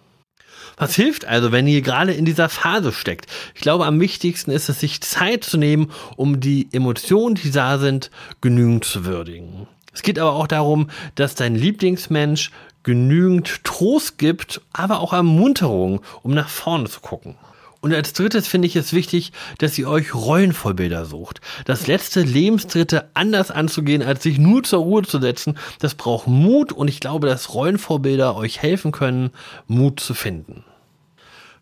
Was 0.81 0.95
hilft 0.95 1.25
also, 1.25 1.51
wenn 1.51 1.67
ihr 1.67 1.83
gerade 1.83 2.11
in 2.11 2.25
dieser 2.25 2.49
Phase 2.49 2.91
steckt? 2.91 3.27
Ich 3.53 3.61
glaube, 3.61 3.85
am 3.85 3.99
wichtigsten 3.99 4.49
ist 4.49 4.67
es, 4.67 4.79
sich 4.79 4.99
Zeit 5.01 5.43
zu 5.43 5.59
nehmen, 5.59 5.91
um 6.15 6.39
die 6.39 6.69
Emotionen, 6.71 7.35
die 7.35 7.51
da 7.51 7.77
sind, 7.77 8.09
genügend 8.41 8.83
zu 8.83 9.05
würdigen. 9.05 9.67
Es 9.93 10.01
geht 10.01 10.17
aber 10.17 10.33
auch 10.33 10.47
darum, 10.47 10.89
dass 11.13 11.35
dein 11.35 11.53
Lieblingsmensch 11.53 12.49
genügend 12.81 13.63
Trost 13.63 14.17
gibt, 14.17 14.61
aber 14.73 15.01
auch 15.01 15.13
Ermunterung, 15.13 16.01
um 16.23 16.33
nach 16.33 16.49
vorne 16.49 16.89
zu 16.89 16.99
gucken. 16.99 17.35
Und 17.81 17.93
als 17.93 18.13
drittes 18.13 18.47
finde 18.47 18.67
ich 18.67 18.75
es 18.75 18.91
wichtig, 18.91 19.33
dass 19.59 19.77
ihr 19.77 19.87
euch 19.87 20.15
Rollenvorbilder 20.15 21.05
sucht. 21.05 21.41
Das 21.65 21.85
letzte 21.85 22.23
Lebensdritte 22.23 23.07
anders 23.13 23.51
anzugehen, 23.51 24.01
als 24.01 24.23
sich 24.23 24.39
nur 24.39 24.63
zur 24.63 24.79
Ruhe 24.79 25.03
zu 25.03 25.19
setzen, 25.19 25.59
das 25.77 25.93
braucht 25.93 26.25
Mut 26.25 26.71
und 26.71 26.87
ich 26.87 26.99
glaube, 26.99 27.27
dass 27.27 27.53
Rollenvorbilder 27.53 28.35
euch 28.35 28.63
helfen 28.63 28.91
können, 28.91 29.29
Mut 29.67 29.99
zu 29.99 30.15
finden. 30.15 30.63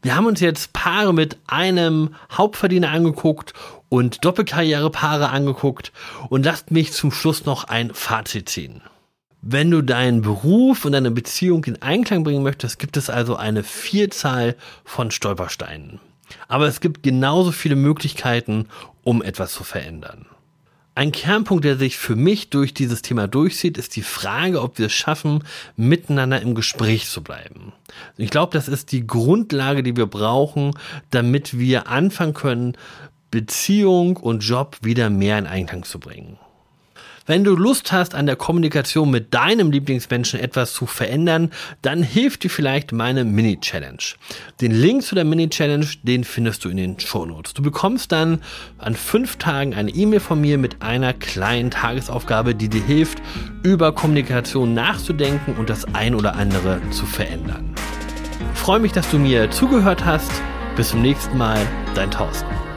Wir 0.02 0.16
haben 0.16 0.28
uns 0.28 0.40
jetzt 0.40 0.72
Paare 0.72 1.14
mit 1.14 1.38
einem 1.48 2.16
Hauptverdiener 2.32 2.90
angeguckt 2.90 3.54
und 3.90 4.24
Doppelkarrierepaare 4.24 5.30
angeguckt 5.30 5.92
und 6.30 6.46
lasst 6.46 6.72
mich 6.72 6.94
zum 6.94 7.12
Schluss 7.12 7.46
noch 7.46 7.66
ein 7.66 7.94
Fazit 7.94 8.48
ziehen. 8.48 8.82
Wenn 9.42 9.72
du 9.72 9.82
deinen 9.82 10.22
Beruf 10.22 10.86
und 10.86 10.94
deine 10.94 11.12
Beziehung 11.12 11.66
in 11.66 11.82
Einklang 11.82 12.24
bringen 12.24 12.44
möchtest, 12.44 12.80
gibt 12.80 12.96
es 12.96 13.10
also 13.10 13.36
eine 13.36 13.64
Vielzahl 13.64 14.56
von 14.86 15.12
Stolpersteinen. 15.12 16.00
Aber 16.48 16.68
es 16.68 16.80
gibt 16.80 17.04
genauso 17.04 17.52
viele 17.52 17.76
Möglichkeiten, 17.76 18.68
um 19.04 19.22
etwas 19.22 19.52
zu 19.54 19.66
verändern. 19.66 20.28
Ein 21.00 21.14
Kernpunkt, 21.14 21.64
der 21.64 21.78
sich 21.78 21.98
für 21.98 22.18
mich 22.18 22.50
durch 22.50 22.74
dieses 22.74 23.02
Thema 23.02 23.26
durchzieht, 23.30 23.78
ist 23.78 23.96
die 23.96 24.02
Frage, 24.02 24.62
ob 24.62 24.80
wir 24.80 24.88
es 24.88 24.92
schaffen, 24.92 25.46
miteinander 25.78 26.42
im 26.42 26.56
Gespräch 26.56 27.08
zu 27.08 27.24
bleiben. 27.24 27.72
Ich 28.18 28.32
glaube, 28.32 28.52
das 28.52 28.68
ist 28.68 28.92
die 28.92 29.08
Grundlage, 29.08 29.82
die 29.82 29.96
wir 29.96 30.08
brauchen, 30.08 30.74
damit 31.10 31.58
wir 31.58 31.88
anfangen 31.88 32.34
können, 32.34 32.74
Beziehung 33.32 34.18
und 34.18 34.42
Job 34.42 34.78
wieder 34.82 35.10
mehr 35.10 35.40
in 35.40 35.48
Einklang 35.48 35.84
zu 35.84 36.02
bringen. 36.02 36.38
Wenn 37.26 37.44
du 37.44 37.56
Lust 37.56 37.92
hast, 37.92 38.16
an 38.16 38.26
der 38.26 38.36
Kommunikation 38.36 39.12
mit 39.12 39.34
deinem 39.34 39.72
Lieblingsmenschen 39.72 40.40
etwas 40.40 40.74
zu 40.74 40.86
verändern, 40.86 41.52
dann 41.82 42.04
hilft 42.04 42.44
dir 42.44 42.50
vielleicht 42.50 42.92
meine 42.92 43.26
Mini-Challenge. 43.26 44.04
Den 44.62 44.72
Link 44.72 45.04
zu 45.04 45.16
der 45.16 45.26
Mini-Challenge, 45.26 45.88
den 46.04 46.24
findest 46.24 46.66
du 46.66 46.70
in 46.70 46.78
den 46.78 47.00
Show 47.00 47.26
Notes. 47.26 47.54
Du 47.54 47.62
bekommst 47.62 48.12
dann 48.12 48.42
an 48.78 48.96
fünf 48.96 49.38
Tagen 49.38 49.74
eine 49.74 49.92
E-Mail 49.92 50.20
von 50.20 50.42
mir 50.42 50.58
mit 50.58 50.82
einer 50.82 51.14
kleinen 51.14 51.72
Tagesaufgabe, 51.72 52.56
die 52.56 52.70
dir 52.70 52.84
hilft, 52.84 53.20
über 53.64 53.92
Kommunikation 53.92 54.74
nachzudenken 54.74 55.56
und 55.58 55.70
das 55.70 55.86
ein 55.94 56.16
oder 56.16 56.36
andere 56.36 56.80
zu 56.92 57.06
verändern. 57.06 57.74
Ich 58.54 58.60
freue 58.60 58.80
mich, 58.80 58.92
dass 58.92 59.10
du 59.12 59.18
mir 59.18 59.50
zugehört 59.52 60.06
hast. 60.06 60.32
Bis 60.76 60.90
zum 60.90 61.02
nächsten 61.02 61.38
Mal, 61.38 61.60
dein 61.96 62.10
Thorsten. 62.12 62.69